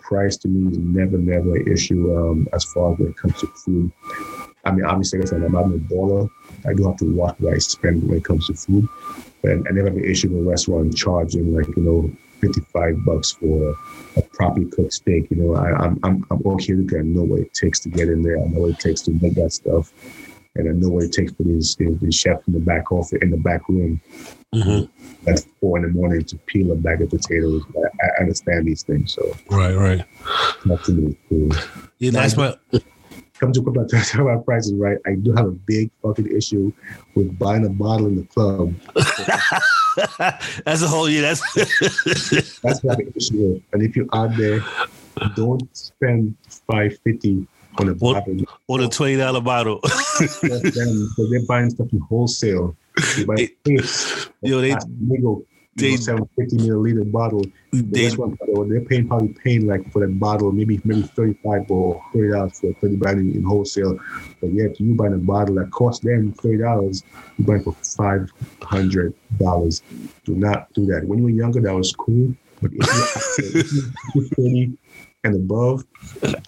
[0.00, 3.40] price to me is never, never an issue um, as far as when it comes
[3.40, 3.90] to food.
[4.64, 6.28] I mean, obviously, like I said, I'm not a baller.
[6.66, 8.88] I do have to watch what I spend when it comes to food.
[9.42, 12.10] But I never have an issue with a restaurant charging like, you know,
[12.40, 13.74] 55 bucks for
[14.16, 15.30] a properly cooked steak.
[15.30, 16.98] You know, I, I'm, I'm, I'm okay with that.
[16.98, 18.38] I know what it takes to get in there.
[18.38, 19.92] I know what it takes to make that stuff.
[20.54, 23.30] And I know what it takes for these, these chefs in the back office, in
[23.30, 24.00] the back room
[24.54, 25.28] Mm-hmm.
[25.28, 27.62] at four in the morning to peel a bag of potatoes.
[27.76, 29.12] I, I understand these things.
[29.12, 30.04] So Right, right.
[30.64, 31.14] not to.
[31.28, 31.50] Cool.
[31.98, 32.54] Yeah, that's my
[33.38, 34.96] Come to about talk about prices, right?
[35.04, 36.72] I do have a big fucking issue
[37.14, 38.72] with buying a bottle in the club.
[40.64, 41.22] that's a whole year.
[41.22, 41.40] That's
[42.62, 43.62] That's what the issue is.
[43.72, 44.60] And if you're there,
[45.34, 46.36] don't spend
[46.70, 47.46] five fifty
[47.78, 48.36] on a bottle.
[48.68, 49.80] On a twenty dollar bottle.
[49.80, 52.76] Them, because they're buying stuff in wholesale.
[53.16, 55.44] They buy They- case, Yo, they- Migo,
[55.76, 57.44] they- seven fifty milliliter bottle.
[57.82, 62.30] They, they're paying probably paying like for that bottle, maybe maybe thirty five or thirty
[62.30, 63.98] dollars for thirty dollars in, in wholesale.
[64.40, 67.04] But yet you buying a bottle that costs them thirty dollars,
[67.38, 68.30] you buy it for five
[68.62, 69.82] hundred dollars.
[70.24, 71.04] Do not do that.
[71.06, 72.34] When you were younger, that was cool.
[72.60, 74.68] But if you're,
[75.24, 75.84] and above,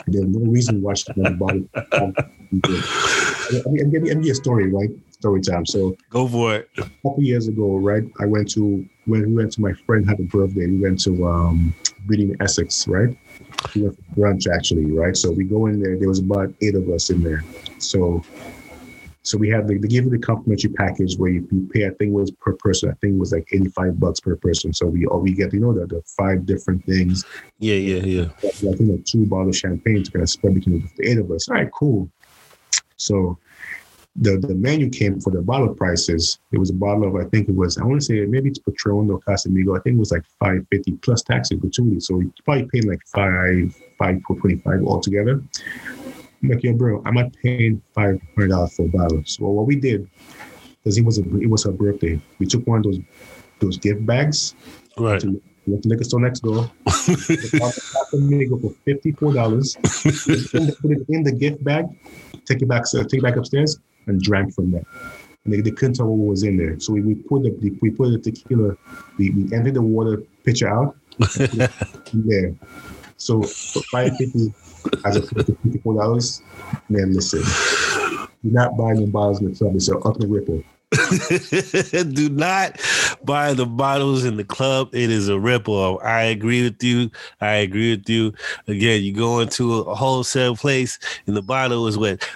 [0.06, 1.64] there's no reason why you should that bottle.
[1.74, 4.90] I mean, I'm giving you a story, right?
[5.20, 5.66] Story time.
[5.66, 6.70] So go for it.
[6.78, 8.04] a couple years ago, right?
[8.20, 10.66] I went to when we went to my friend had a birthday.
[10.66, 11.74] We went to um
[12.06, 13.16] Reading Essex, right?
[13.74, 15.16] We went for brunch actually, right?
[15.16, 15.98] So we go in there.
[15.98, 17.42] There was about eight of us in there.
[17.78, 18.22] So
[19.28, 21.86] so we had the, they give you the complimentary package where you, you pay.
[21.86, 22.88] I think it was per person.
[22.88, 24.72] I think it was like eighty five bucks per person.
[24.72, 27.26] So we all we get you know the, the five different things
[27.58, 28.28] Yeah, yeah, yeah.
[28.44, 31.30] I think know, two bottles of champagne to kind of spread between the eight of
[31.30, 31.48] us.
[31.48, 32.08] All right, cool.
[32.96, 33.36] So
[34.20, 36.38] the the menu came for the bottle prices.
[36.52, 38.58] It was a bottle of I think it was I want to say maybe it's
[38.58, 39.78] Patron or Casamigo.
[39.78, 42.00] I think it was like five fifty plus tax and gratuity.
[42.00, 45.42] So you probably paid like five five for twenty five altogether.
[46.42, 49.22] I'm like, yo, bro, I'm not paying five hundred dollars for a bottle.
[49.26, 50.08] So what we did,
[50.82, 52.98] because it was a, it was her birthday, we took one of those
[53.60, 54.54] those gift bags
[54.96, 55.20] Right.
[55.20, 56.70] to went to liquor store next door.
[56.86, 59.76] Casamigo for fifty four dollars.
[59.82, 61.86] Put it in the gift bag,
[62.46, 63.78] take it back, uh, take it back upstairs,
[64.08, 64.84] and drank from there.
[65.44, 67.90] And they, they couldn't tell what was in there, so we, we put the we
[67.90, 68.76] put the tequila,
[69.18, 70.96] we, we emptied the water pitcher out
[72.12, 72.54] there.
[73.16, 74.52] So five fifty
[75.04, 76.42] as a fifty four dollars,
[76.88, 77.42] man, listen,
[78.42, 79.76] you're not buying the bottles in the club.
[79.76, 80.62] It's an ultimate ripple.
[82.14, 82.80] Do not
[83.22, 84.94] buy the bottles in the club.
[84.94, 86.02] It is a rip-off.
[86.02, 87.10] I agree with you.
[87.42, 88.32] I agree with you.
[88.68, 92.26] Again, you go into a wholesale place and the bottle is what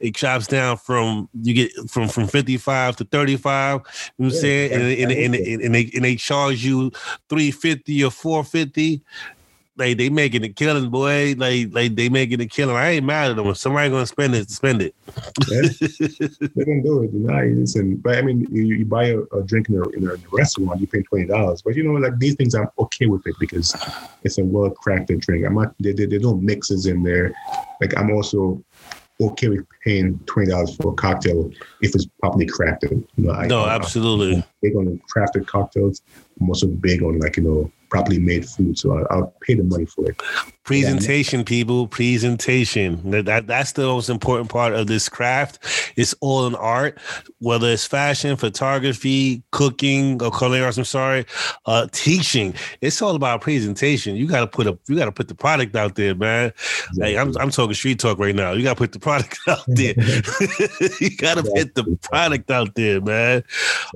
[0.00, 3.82] it chops down from you get from from 55 to 35 you know
[4.16, 6.90] what i'm saying and, and, and, and, they and they charge you
[7.28, 9.02] 350 or 450
[9.76, 13.30] like they making a killing boy like like they making a killing i ain't mad
[13.30, 14.94] at them if somebody gonna spend it spend it
[15.50, 15.62] Yeah.
[16.54, 17.12] they can do it.
[17.12, 20.08] You know, listen, but I mean, you, you buy a, a drink in a, in
[20.08, 21.62] a restaurant, you pay twenty dollars.
[21.62, 23.74] But you know, like these things, I'm okay with it because
[24.22, 25.44] it's a well crafted drink.
[25.46, 25.74] I'm not.
[25.78, 27.34] There, there, there's no mixes in there.
[27.80, 28.62] Like I'm also
[29.20, 31.50] okay with paying twenty dollars for a cocktail
[31.80, 33.06] if it's properly crafted.
[33.16, 36.02] You know, I, no I'm absolutely big on crafted cocktails.
[36.40, 38.78] I'm also big on like you know properly made food.
[38.78, 40.16] So I, I'll pay the money for it.
[40.64, 43.10] presentation people presentation.
[43.10, 45.92] That, that that's the most important part of this craft.
[45.96, 46.98] It's all an art
[47.40, 51.26] whether it's fashion photography cooking or culinary arts i'm sorry
[51.66, 52.54] uh teaching.
[52.80, 54.14] It's all about presentation.
[54.16, 56.52] You got to put a you got to put the product out there man.
[56.96, 58.52] Like I'm, I'm talking street talk right now.
[58.52, 59.94] You got to put the product out there.
[61.00, 63.42] You got to put the product out there man.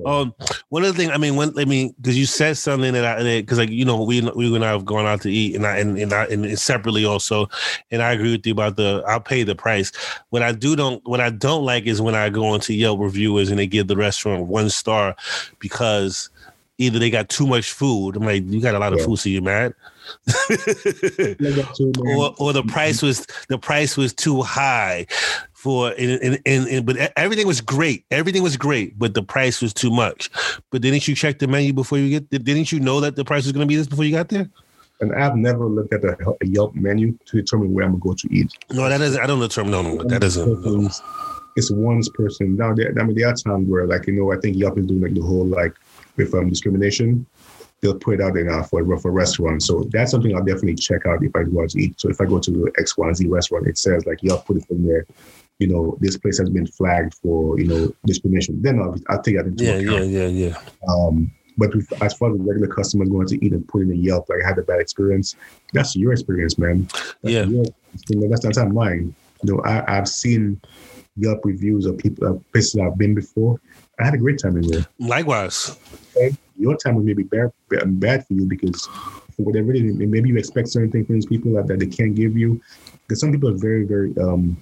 [0.05, 0.33] Um
[0.69, 3.23] one of the things i mean when i mean because you said something that i
[3.39, 5.77] because like you know we we and i have gone out to eat and i
[5.77, 7.47] and, and i and separately also
[7.91, 9.91] and i agree with you about the i'll pay the price.
[10.31, 13.49] What i do don't what i don't like is when i go into yelp reviewers
[13.49, 15.15] and they give the restaurant one star
[15.59, 16.29] because
[16.77, 18.17] either they got too much food.
[18.17, 19.05] I'm like you got a lot of Yeah.
[19.05, 19.73] food so you mad
[20.49, 22.15] Like that too, man.
[22.17, 25.05] or or the price was the price was too high
[25.53, 29.61] for and, and, and, and- but everything was great everything was great but the price
[29.61, 30.29] was too much
[30.71, 33.43] but didn't you check the menu before you get didn't you know that the price
[33.45, 34.47] was going to be this before you got there
[35.01, 38.13] And I've never looked at a, a Yelp menu to determine where I'm gonna go
[38.13, 38.51] to eat.
[38.71, 40.89] no that doesn't i don't determine no no that doesn't no.
[41.57, 42.57] It's one person.
[42.57, 44.87] Now, there, I mean, there are times where, like, you know, I think Yelp is
[44.87, 45.73] doing like the whole like
[46.17, 47.25] with um, discrimination.
[47.85, 49.67] They'll put it out there now for for restaurants.
[49.67, 52.01] So that's something I'll definitely check out if I go out to eat.
[52.01, 54.65] So if I go to X Y Z restaurant, it says like Yelp put it
[54.71, 55.05] in there.
[55.59, 58.59] You know, this place has been flagged for you know discrimination.
[58.59, 60.07] Then I'll, I'll take that into yeah account.
[60.09, 60.57] yeah yeah yeah
[60.89, 64.27] Um, but with, as far as regular customers going to eat and putting a Yelp,
[64.29, 65.35] like I had a bad experience,
[65.73, 66.87] that's your experience, man.
[67.21, 67.45] That's Yeah.
[67.45, 67.63] know,
[68.29, 69.13] that's not mine.
[69.43, 70.59] You know, I, I've seen
[71.17, 73.61] Yelp reviews of people, uh, places I've been before.
[73.99, 74.85] I had a great time in there.
[74.99, 75.77] likewise
[76.57, 78.85] your time was maybe bad, bad for you because
[79.35, 81.87] for whatever it is, maybe you expect certain things from these people that, that they
[81.87, 82.61] can't give you.
[83.01, 84.57] Because some people are very, very um,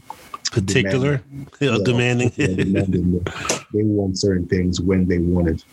[0.51, 1.21] particular,
[1.59, 2.31] demanding.
[2.35, 3.25] Yeah, demanding.
[3.73, 5.63] they want certain things when they want it.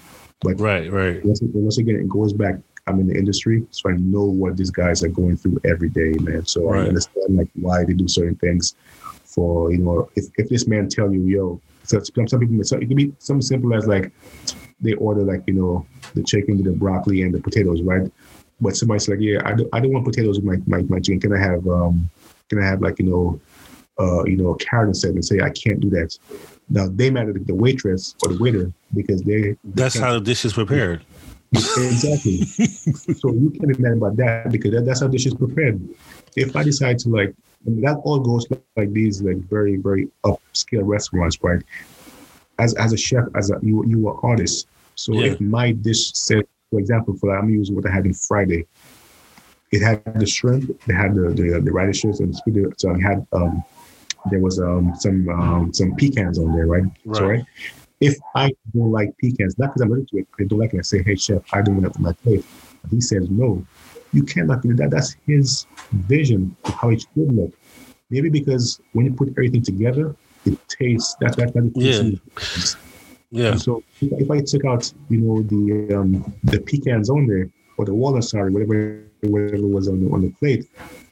[0.41, 1.25] But right, right.
[1.25, 2.57] Once, once again, it goes back.
[2.87, 6.13] I'm in the industry, so I know what these guys are going through every day,
[6.21, 6.47] man.
[6.47, 6.85] So right.
[6.85, 8.75] I understand like why they do certain things.
[9.25, 12.87] For you know, if, if this man tell you, yo, so some people, so it
[12.87, 14.13] could be something simple as like
[14.81, 18.11] they order like you know the chicken with the broccoli and the potatoes, right?
[18.61, 21.21] But somebody's like, yeah, I don't, I don't want potatoes in my, my, my chicken.
[21.21, 22.11] Can I have um,
[22.49, 23.41] can I have like you know,
[23.99, 25.15] uh, you know, a carrot instead?
[25.15, 26.17] And say I can't do that.
[26.69, 29.41] Now they matter the waitress or the waiter because they.
[29.41, 31.05] they That's how the dish is prepared.
[31.53, 32.45] exactly.
[32.45, 35.81] so you can't be mad about that because that, that's how the dish is prepared.
[36.37, 37.35] If I decide to like,
[37.67, 41.63] that all goes like these like very very upscale restaurants, right?
[42.61, 44.69] As as a chef, as a you you are artist.
[44.95, 45.33] So yeah.
[45.33, 48.67] if my dish said, for example, for I'm using what I had in Friday,
[49.73, 53.27] it had the shrimp, it had the the, the radishes and the so it had
[53.33, 53.65] um
[54.31, 56.85] there was um some um some pecans on there, right?
[57.05, 57.17] right.
[57.17, 57.45] So right
[58.01, 60.79] if I don't like pecans, not because I'm allergic to it, I don't like it,
[60.79, 62.45] I say, hey, chef, I don't want it on my plate.
[62.91, 63.65] He says, no,
[64.13, 64.91] you cannot do that.
[64.91, 67.53] That's his vision of how it should look.
[68.09, 72.71] Maybe because when you put everything together, it tastes, that, that, that yeah.
[73.31, 73.53] Yeah.
[73.53, 77.49] And so if, if, I took out, you know, the um, the pecans on there,
[77.79, 80.69] or the walnuts, sorry, whatever, whatever was on the, on the plate,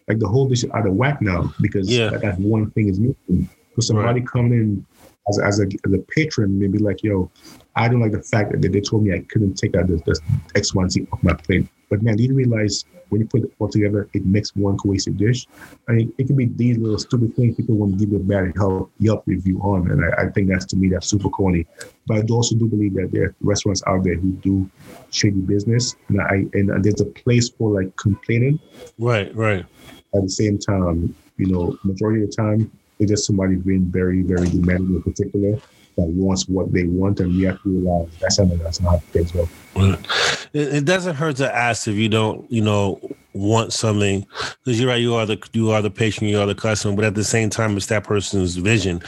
[0.08, 2.10] like the whole dish is out of whack now because yeah.
[2.10, 3.48] that, that one thing is missing.
[3.76, 4.28] So somebody right.
[4.28, 4.86] coming in
[5.28, 7.30] as, as, a, as a patron, maybe like, yo,
[7.76, 10.20] I don't like the fact that they told me I couldn't take out this, this
[10.54, 11.68] X, Y, Z off my plate.
[11.88, 15.46] But man, you realize when you put it all together, it makes one cohesive dish?
[15.88, 18.20] I mean, it can be these little stupid things people want to give you a
[18.20, 19.90] bad Yelp, Yelp review on.
[19.90, 21.66] And I, I, think that's, to me, that's super corny.
[22.06, 24.70] But I also do believe that there are restaurants out there who do
[25.10, 25.96] shady business.
[26.08, 28.58] And, I, and there's a place for like complaining.
[28.98, 29.64] Right, right.
[30.14, 34.22] At the same time, you know, majority of the time, it's just somebody being very,
[34.22, 35.58] very demanding in particular
[35.98, 39.48] that wants what they want, and we have to realize that's not that's not.
[40.54, 43.00] It, doesn't hurt to ask if you don't, you know,
[43.38, 44.26] want something.
[44.64, 47.04] Because you're right you are the you are the patient you are the customer but
[47.04, 49.00] at the same time it's that person's vision.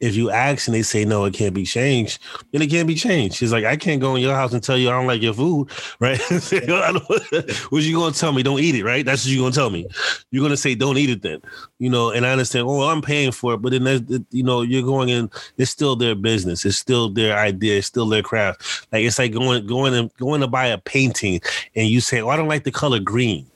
[0.00, 2.20] If you ask and they say no it can't be changed
[2.52, 3.36] then it can't be changed.
[3.36, 5.34] She's like i can't go in your house and tell you i don't like your
[5.34, 5.70] food
[6.00, 6.20] right?
[7.70, 8.42] What you gonna tell me?
[8.42, 9.04] Don't eat it right?
[9.04, 9.86] That's what you're gonna tell me.
[10.30, 11.40] You're gonna say don't eat it then
[11.78, 12.10] you know?
[12.10, 15.30] And i understand oh i'm paying for it but then you know you're going in
[15.56, 18.86] it's still their business it's still their idea it's still their craft.
[18.92, 21.40] Like it's like going going and going to buy a painting
[21.74, 23.46] and you say oh i don't like the color green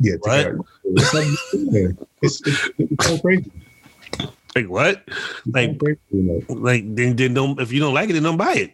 [0.00, 0.54] yeah, what?
[0.84, 3.50] It's, it's, it's so crazy.
[4.56, 5.08] Like what?
[5.46, 5.80] Like,
[6.48, 8.72] like then, then don't if you don't like it, then don't buy it.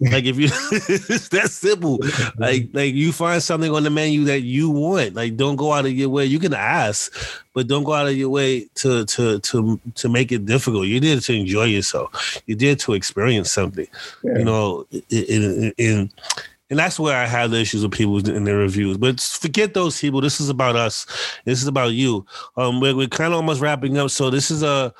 [0.00, 2.00] Like if you it's that simple.
[2.36, 5.14] Like like you find something on the menu that you want.
[5.14, 6.24] Like don't go out of your way.
[6.24, 7.12] You can ask,
[7.54, 10.86] but don't go out of your way to to to to make it difficult.
[10.86, 12.42] You did to enjoy yourself.
[12.46, 13.86] You did to experience something.
[14.24, 14.38] Yeah.
[14.38, 16.10] You know, in, in, in
[16.72, 18.96] and that's where I have the issues with people in their reviews.
[18.96, 20.22] But forget those people.
[20.22, 21.04] This is about us.
[21.44, 22.24] This is about you.
[22.56, 24.10] Um, we're, we're kind of almost wrapping up.
[24.10, 24.94] So this is a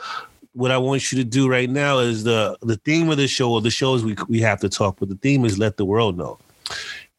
[0.53, 3.51] what I want you to do right now is the the theme of the show
[3.51, 4.97] or the shows we we have to talk.
[5.01, 6.39] But the theme is let the world know.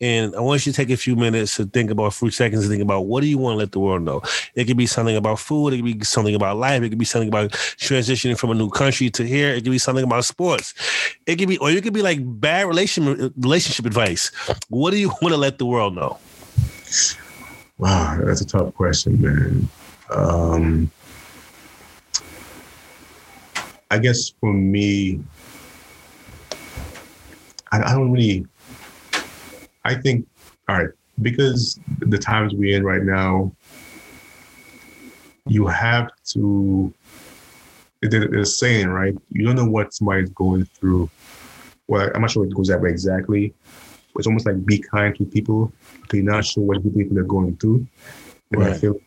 [0.01, 2.63] And I want you to take a few minutes to think about, a few seconds
[2.63, 4.21] to think about what do you want to let the world know.
[4.55, 5.73] It could be something about food.
[5.73, 6.83] It could be something about life.
[6.83, 9.49] It could be something about transitioning from a new country to here.
[9.49, 10.73] It could be something about sports.
[11.25, 14.31] It could be, or it could be like bad relation relationship advice.
[14.69, 16.17] What do you want to let the world know?
[17.77, 19.69] Wow, that's a tough question, man.
[20.09, 20.91] Um,
[23.89, 25.23] I guess for me,
[27.71, 28.45] I, I don't really
[29.85, 30.27] I think,
[30.67, 30.89] all right,
[31.21, 33.51] because the times we're in right now,
[35.47, 36.93] you have to.
[38.01, 39.15] They're saying right.
[39.29, 41.09] You don't know what somebody's going through.
[41.87, 43.53] Well, I'm not sure what goes that way exactly.
[44.15, 45.71] It's almost like be kind to people.
[46.11, 47.87] You're not sure what people are going through.
[48.51, 48.73] And right.
[48.73, 48.99] I feel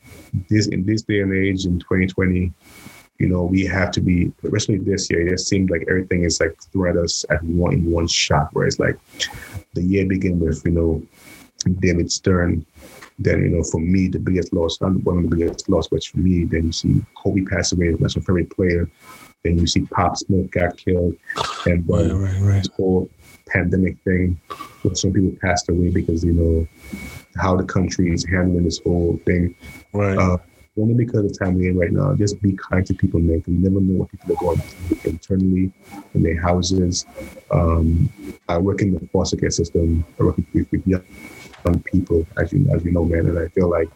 [0.48, 2.52] this in this day and age in 2020,
[3.18, 6.60] you know, we have to be, especially this year, it seems like everything is like
[6.72, 8.98] thrown at us at one in one shot, where it's like
[9.74, 11.02] the year begin with, you know,
[11.80, 12.64] David Stern.
[13.18, 16.04] Then, you know, for me, the biggest loss, not one of the biggest loss, but
[16.04, 18.90] for me, then you see Kobe pass away, that's my favorite player.
[19.42, 21.16] Then you see Pop Smoke got killed.
[21.64, 22.62] And right, right, right.
[22.62, 23.08] this whole
[23.46, 24.38] pandemic thing,
[24.82, 26.68] where some people passed away because, you know,
[27.40, 29.54] how the country is handling this whole thing.
[29.94, 30.18] Right.
[30.18, 30.36] Uh,
[30.78, 33.42] only because of the time we're in right now, just be kind to people, man,
[33.46, 35.72] you never know what people are going through internally
[36.14, 37.06] in their houses.
[37.50, 38.10] Um,
[38.48, 40.04] I work in the foster care system.
[40.20, 41.02] I work with, with young
[41.84, 43.88] people, as you as you know, man, and I feel like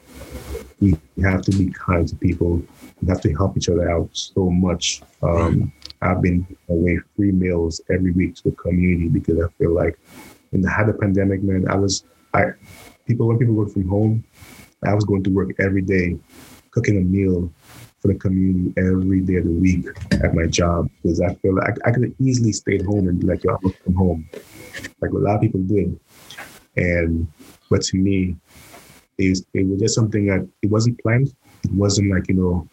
[0.81, 2.63] we have to be kind to people.
[3.03, 5.03] We have to help each other out so much.
[5.23, 5.73] Um,
[6.03, 9.99] I've been away free meals every week to the community because I feel like
[10.53, 12.05] in the had the pandemic, man, I was
[12.35, 12.53] I
[13.07, 14.25] people when people work from home,
[14.83, 16.19] I was going to work every day,
[16.71, 17.53] cooking a meal
[18.01, 19.87] for the community every day of the week
[20.25, 23.45] at my job because I feel like I, could easily stayed home and be like,
[23.45, 24.29] yo, I work from home,
[25.01, 25.99] like a lot of people did.
[26.77, 27.27] And
[27.69, 28.37] but to me,
[29.19, 31.35] it it was just something that it wasn't planned.
[31.65, 32.69] It wasn't like you know,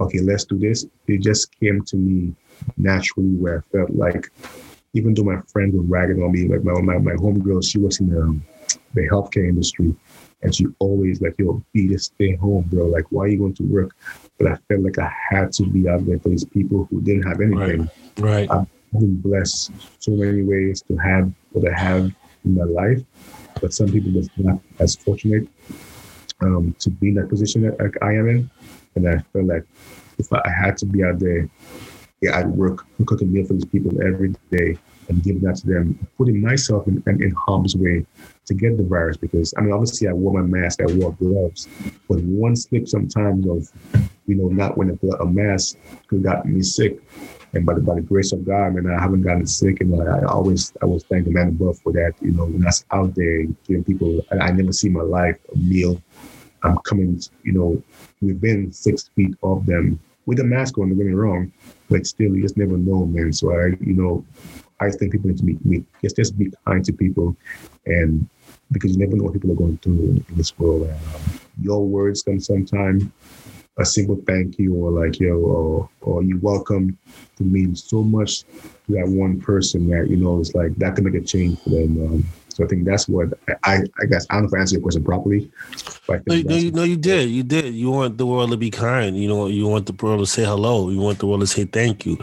[0.00, 0.84] okay, let's do this.
[1.06, 2.34] It just came to me
[2.76, 4.30] naturally where I felt like,
[4.92, 8.00] even though my friends were ragging on me, like my my, my homegirl, she works
[8.00, 8.38] in the,
[8.94, 9.94] the healthcare industry.
[10.42, 12.86] And she always like, yo, be just stay home, bro.
[12.86, 13.94] Like, why are you going to work?
[14.38, 17.24] But I felt like I had to be out there for these people who didn't
[17.24, 17.90] have anything.
[18.18, 18.48] Right.
[18.48, 18.50] right.
[18.50, 22.10] I've been blessed so many ways to have what I have
[22.44, 23.02] in my life.
[23.60, 25.46] But some people just not as fortunate
[26.40, 28.50] um, to be in that position that like I am in.
[28.94, 29.64] And I felt like
[30.18, 31.48] if I had to be out there,
[32.22, 34.78] yeah, I'd work cook a meal for these people every day
[35.10, 38.06] and giving that to them, putting myself in, in, in, harm's way
[38.46, 39.16] to get the virus.
[39.16, 41.68] Because I mean, obviously, I wore my mask, I wore gloves,
[42.08, 43.70] but one slip sometimes of,
[44.26, 47.02] you know, not wearing a, a mask could got me sick.
[47.52, 50.20] And by the, by the grace of God, man, I haven't gotten sick, and I,
[50.20, 52.12] I always I was thank the man above for that.
[52.20, 55.36] You know, when I was out there giving people, I, I never see my life
[55.52, 56.00] a meal.
[56.62, 57.82] I'm coming, you know,
[58.20, 60.88] within six feet of them with a mask on.
[60.88, 61.52] Don't get me wrong,
[61.88, 63.32] but still, you just never know, man.
[63.32, 64.24] So I, you know,
[64.80, 67.36] I think people need to be, be just just be kind to people,
[67.86, 68.28] and
[68.72, 70.88] because you never know what people are going through in, this world.
[70.88, 73.04] Um, your words can sometimes
[73.78, 76.96] a simple thank you or like yo or or you welcome
[77.36, 81.04] to mean so much to that one person that you know it's like that can
[81.04, 82.06] make a change for them.
[82.06, 83.28] Um, so I think that's what
[83.64, 85.50] I, I guess I don't know if I answered your question properly.
[86.06, 87.30] But no, no, you, no, you did.
[87.30, 87.74] You did.
[87.74, 89.16] You want the world to be kind.
[89.16, 90.90] You know, you want the world to say hello.
[90.90, 92.18] You want the world to say thank you.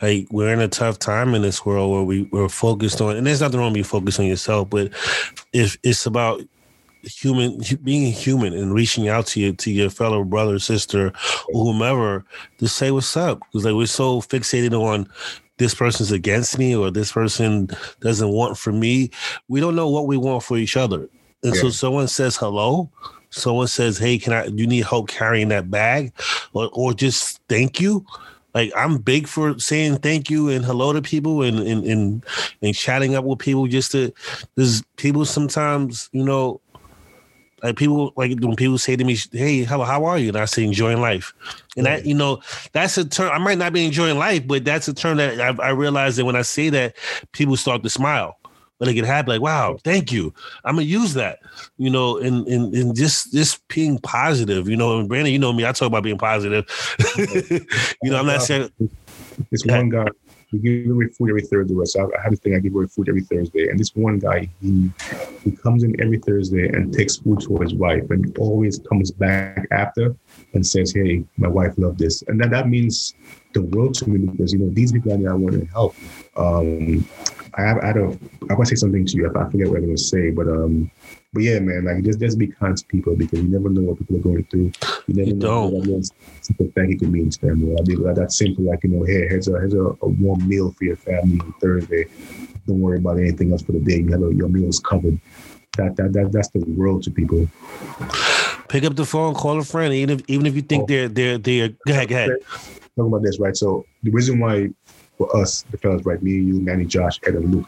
[0.00, 3.26] Like we're in a tough time in this world where we, we're focused on, and
[3.26, 4.92] there's nothing wrong with you focused on yourself, but
[5.52, 6.42] if it's about
[7.02, 11.12] human being human and reaching out to you to your fellow brother sister
[11.52, 12.24] or whomever
[12.58, 15.08] to say what's up because like we're so fixated on
[15.58, 17.68] this person's against me or this person
[18.00, 19.10] doesn't want for me.
[19.48, 21.08] We don't know what we want for each other.
[21.42, 21.62] And yeah.
[21.62, 22.90] so someone says hello,
[23.30, 26.12] someone says, Hey, can I do you need help carrying that bag?
[26.52, 28.04] Or or just thank you.
[28.54, 32.24] Like I'm big for saying thank you and hello to people and and and,
[32.62, 34.12] and chatting up with people just to
[34.54, 36.60] there's people sometimes, you know,
[37.62, 40.44] like people like when people say to me, "Hey, how how are you?" and I
[40.44, 41.32] say, "Enjoying life,"
[41.76, 42.40] and that you know
[42.72, 43.32] that's a term.
[43.32, 46.26] I might not be enjoying life, but that's a term that I, I realize that
[46.26, 46.96] when I say that,
[47.32, 48.38] people start to smile.
[48.78, 50.34] But they get happy, like, "Wow, thank you."
[50.64, 51.38] I'm gonna use that,
[51.78, 54.98] you know, and and and just just being positive, you know.
[54.98, 56.66] And Brandon, you know me, I talk about being positive.
[58.02, 58.70] you know, I'm not saying.
[59.50, 60.08] It's one guy
[60.52, 61.74] we give away food every Thursday.
[61.84, 64.18] So I, I have this thing I give away food every Thursday, and this one
[64.18, 64.90] guy he
[65.44, 69.66] he comes in every Thursday and takes food to his wife, and always comes back
[69.70, 70.14] after
[70.54, 73.14] and says, "Hey, my wife loved this," and that that means
[73.54, 75.94] the world to me because you know these people I, I want to help.
[76.36, 77.06] Um,
[77.54, 78.20] I have I don't
[78.50, 79.28] I want to say something to you.
[79.28, 80.90] I forget what I'm going to say, but um,
[81.36, 83.98] but yeah, man, like just just be kind to people because you never know what
[83.98, 84.72] people are going through.
[85.06, 85.74] You never you know don't.
[85.74, 85.86] what
[86.96, 87.76] could mean to them.
[87.78, 90.48] I mean, like that simple, like you know, here, here's a here's a, a warm
[90.48, 92.06] meal for your family on Thursday.
[92.66, 93.98] Don't worry about anything else for the day.
[93.98, 95.20] You a, your meals covered.
[95.76, 97.46] That that that that's the world to people.
[98.70, 100.86] Pick up the phone, call a friend, even if even if you think oh.
[100.86, 101.68] they're they're they're.
[101.68, 102.30] Go ahead, go ahead.
[102.96, 103.54] Talking about this, right?
[103.54, 104.70] So the reason why
[105.18, 107.66] for us, the fellas, right, me, you, Manny, Josh, Ed, and Luke,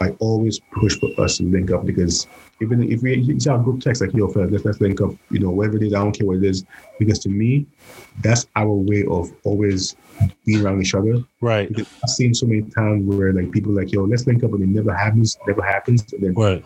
[0.00, 2.26] I always push for us to link up because
[2.62, 5.40] even if we it's our group text like yo fellas, let's let's link up, you
[5.40, 6.64] know, whatever it is, I don't care what it is.
[6.98, 7.66] Because to me,
[8.22, 9.96] that's our way of always
[10.44, 11.22] being around each other.
[11.40, 11.68] Right.
[11.68, 14.62] Because I've seen so many times where like people like, yo, let's link up and
[14.62, 16.12] it never happens, never happens.
[16.12, 16.64] And then right.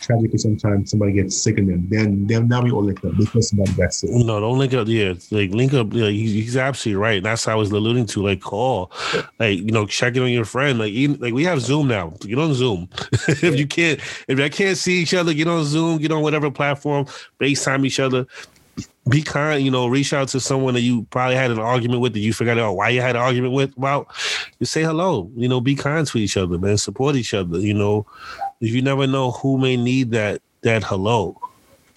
[0.00, 3.48] tragically sometimes somebody gets sick and then then then now we all link up because
[3.50, 4.10] somebody got sick.
[4.10, 4.88] No, don't link up.
[4.88, 5.92] Yeah, like link up.
[5.92, 7.22] Yeah, he's absolutely right.
[7.22, 8.22] That's how I was alluding to.
[8.22, 8.92] Like call,
[9.38, 10.78] like you know, checking on your friend.
[10.78, 12.14] Like even like we have Zoom now.
[12.20, 12.88] Get on Zoom.
[13.28, 15.98] if you can't, if I can't see each other, get on Zoom.
[15.98, 17.06] Get on whatever platform.
[17.40, 18.26] FaceTime each other
[19.08, 22.12] be kind, you know, reach out to someone that you probably had an argument with
[22.12, 24.08] that you forgot out why you had an argument with about.
[24.58, 26.76] You say hello, you know, be kind to each other, man.
[26.78, 28.06] Support each other, you know.
[28.60, 31.40] If you never know who may need that that hello,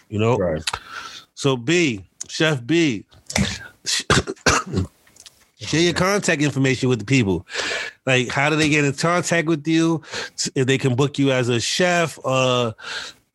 [0.10, 0.38] you know.
[0.38, 0.64] Right.
[1.36, 3.06] So B, Chef B,
[5.60, 7.46] share your contact information with the people.
[8.06, 10.02] Like, how do they get in contact with you?
[10.56, 12.74] If they can book you as a chef, uh,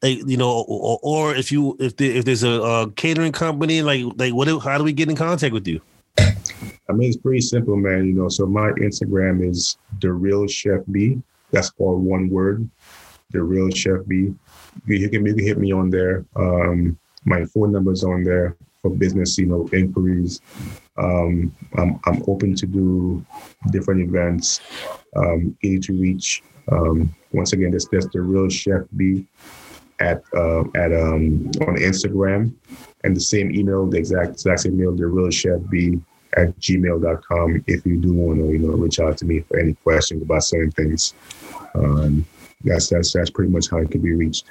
[0.03, 4.35] you know, or, or if you if if there's a, a, catering company, like like
[4.35, 4.49] what?
[4.63, 5.81] How do we get in contact with you?
[6.19, 8.07] I mean, it's pretty simple, man.
[8.07, 11.21] You know, so my Instagram is the real chef B.
[11.51, 12.69] That's all one word,
[13.31, 14.35] the real chef B.
[14.87, 16.25] You can you can hit me on there.
[16.37, 20.41] Um, my phone number's on there for business, you know, inquiries.
[20.97, 23.25] Um, I'm, I'm open to do
[23.71, 24.61] different events,
[25.17, 26.43] um, easy to reach.
[26.71, 29.27] Um, once again, that's, that's the real chef B
[30.01, 32.55] at, uh, at, um, on Instagram
[33.05, 36.01] and the same email, the exact, exact same email, the real chef B
[36.37, 37.65] at gmail.com.
[37.67, 40.45] If you do want to, you know, reach out to me for any questions about
[40.45, 41.15] certain things.
[41.75, 42.27] Um,
[42.65, 44.45] that's, that's, that's pretty much how it can be reached.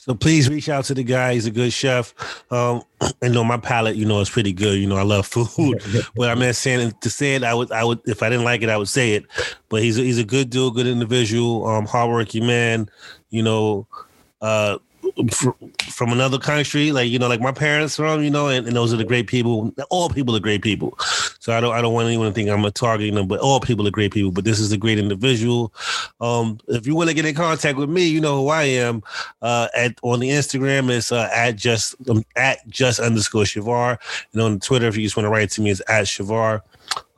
[0.00, 1.34] So please reach out to the guy.
[1.34, 2.14] He's a good chef.
[2.50, 2.82] Um,
[3.22, 4.78] and know my palate, you know, is pretty good.
[4.78, 5.82] You know, I love food.
[6.16, 8.62] but I mean, saying to say it, I would, I would, if I didn't like
[8.62, 9.24] it, I would say it.
[9.68, 12.90] But he's a, he's a good dude, good individual, um, hardworking man.
[13.28, 13.86] You know,
[14.40, 14.78] uh,
[15.90, 18.92] from another country, like you know, like my parents from, you know, and, and, those
[18.92, 19.72] are the great people.
[19.90, 20.96] All people are great people.
[21.40, 23.86] So I don't I don't want anyone to think I'm targeting them, but all people
[23.86, 24.30] are great people.
[24.30, 25.72] But this is a great individual.
[26.20, 29.02] Um, if you want to get in contact with me, you know who I am.
[29.42, 33.98] Uh, at on the Instagram is uh, at just um, at just underscore Shavar,
[34.32, 36.62] and on Twitter if you just want to write to me, it's at Shavar.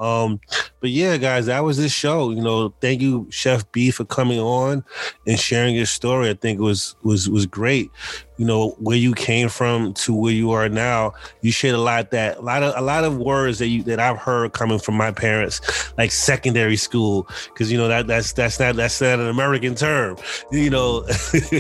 [0.03, 0.41] Um,
[0.81, 2.31] but yeah, guys, that was this show.
[2.31, 4.85] You know, thank you, Chef B, for coming on
[5.29, 6.29] and sharing your story.
[6.29, 7.91] I think it was was was great.
[8.37, 11.13] You know, where you came from to where you are now.
[11.43, 14.01] You shared a lot that a lot of a lot of words that you that
[14.01, 15.61] I've heard coming from my parents,
[15.97, 20.17] like secondary school, because you know that that's that's not that's not an American term.
[20.51, 21.07] You know,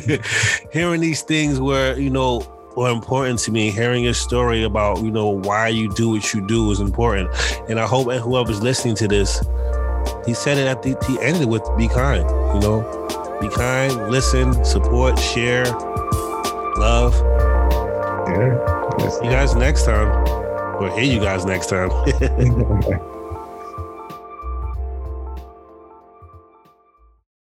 [0.72, 2.40] hearing these things where you know
[2.76, 3.70] were important to me.
[3.70, 7.30] Hearing your story about, you know, why you do what you do is important.
[7.68, 9.40] And I hope whoever's listening to this,
[10.26, 14.64] he said it at the, he ended with be kind, you know, be kind, listen,
[14.64, 15.64] support, share,
[16.76, 17.14] love.
[18.28, 19.08] Yeah.
[19.08, 20.08] See you guys next time.
[20.82, 21.90] Or hear you guys next time.